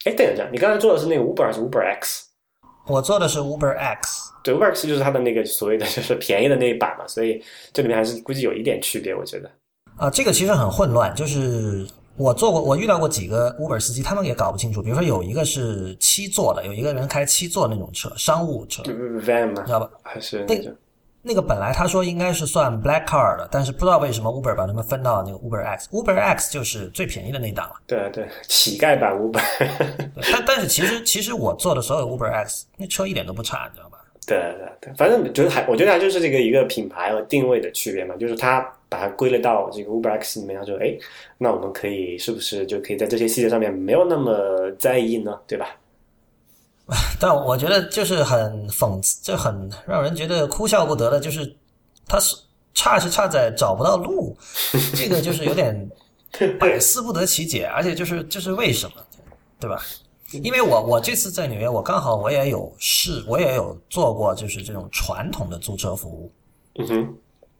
[0.05, 2.27] 哎，等一下，你刚才做的是那个 Uber 还是 Uber X？
[2.87, 4.31] 我做的是 Uber X。
[4.43, 7.43] 对，Uber X 就是它的那个所谓的就是便宜的那一版嘛，所以
[7.73, 9.51] 这里面还是估计有一点区别，我觉得。
[9.97, 11.87] 啊，这个其实很混乱，就是
[12.17, 14.83] 我做过，我遇到过几个 Uber 司机，他们也搞不清楚。
[14.83, 19.63] 比如说有一个是七座的，有一个人开七座那种车，商务车，van 吗？
[19.65, 19.89] 知道吧？
[20.03, 20.75] 还是那个？
[21.27, 25.89] 那个本来他说应该是算 black car 的，但是不知道为什么 Uber 把他们分到那个 Uber X。
[25.91, 27.75] Uber X 就是最便宜的那档了。
[27.87, 29.41] 对对，乞丐版 Uber。
[30.31, 33.97] 但但是其实其实我做的所有 Uber X 那车一点都不差，你知道吧？
[34.27, 40.95] 对对对，反正觉得还我觉得它就是这个一个品牌和定位的区别嘛，就是它把它归类到这个 Uber X 里面，他说哎，
[41.37, 45.39] 那我们可以是不是就可以在这些细节上面没有那么在意呢？
[45.47, 45.75] 对吧？
[47.19, 51.55] 但我觉得就是很讽刺，就很让人觉得哭笑不得的，就是
[52.07, 52.35] 他是
[52.73, 54.37] 差是差在找不到路，
[54.93, 55.89] 这个就是有点
[56.59, 58.95] 百思不得其解，而且就是就是为什么，
[59.59, 59.81] 对吧？
[60.43, 66.31] 因为我我这次在纽约，我刚好我也有试，我也有做过，就是这种传统的租车服务，
[66.79, 67.15] 嗯哼，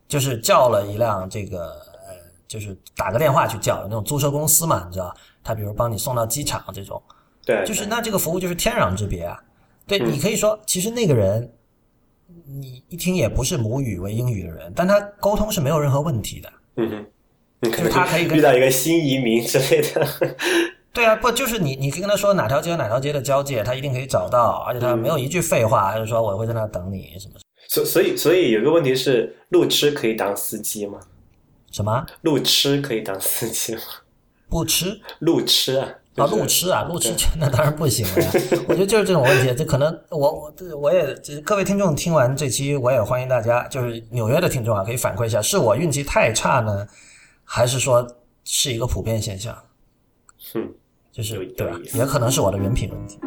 [0.08, 1.70] 就是叫了一辆这个
[2.06, 2.16] 呃，
[2.48, 7.02] 就是打个电话去叫，有那种租车公司嘛，你知道，他比如帮你送到机场这种，
[7.46, 9.40] 对，就是那这个服务就是天壤之别啊。
[9.88, 11.52] 对嗯你可以说，其实那个人，
[12.48, 16.52] 你一听也不是母语为英语的人，但他沟通是没有任何问题的。
[16.78, 17.06] 嗯哼，
[17.62, 20.08] 你就是他可以遇到一个新移民之类的，
[20.92, 27.36] 对啊，不就是你你可以跟他说哪条街和哪条街的交界，他一定可以找到，而且他没有一句废话，他就说我会在那等你什么
[27.68, 31.00] 所所以所以有个问题是，路痴可以当司机吗？
[31.72, 33.82] 什么路痴可以当司机吗？
[34.50, 38.32] 不吃路痴啊，啊，路痴啊，路痴那当然不行了呀。
[38.68, 46.88] 我觉得就是这种问题，这可能我我我也各位听众听完这期，我也欢迎大家，就是纽约的听众啊，可以反馈一下，是我运气太差呢，
[47.44, 48.08] 还是说
[48.46, 49.58] 是一个普遍现象？
[50.38, 50.74] 是，
[51.12, 53.20] 就是对吧也可能是我的人品问题。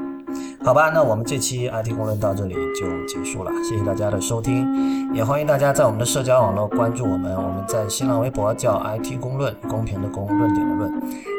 [0.64, 10.92] 好吧，那我们这期 IT 公论到这里就结束了，谢谢大家的收听，也欢迎大家在我们的社交网络关注我们，我们在新浪微博叫 IT 公论，公平的公，论点的论，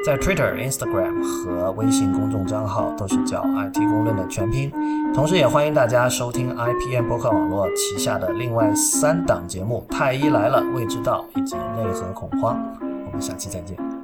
[0.06, 4.72] 在 Twitter、Instagram 和微信公众账号都是叫 IT 公论的全拼，
[5.14, 12.56] 同时也欢迎大家收听 IPM 博客网络旗下的另外三档节目《太医来了》、《未知道》以及《内核恐慌》，
[13.06, 13.99] 我们下期再见。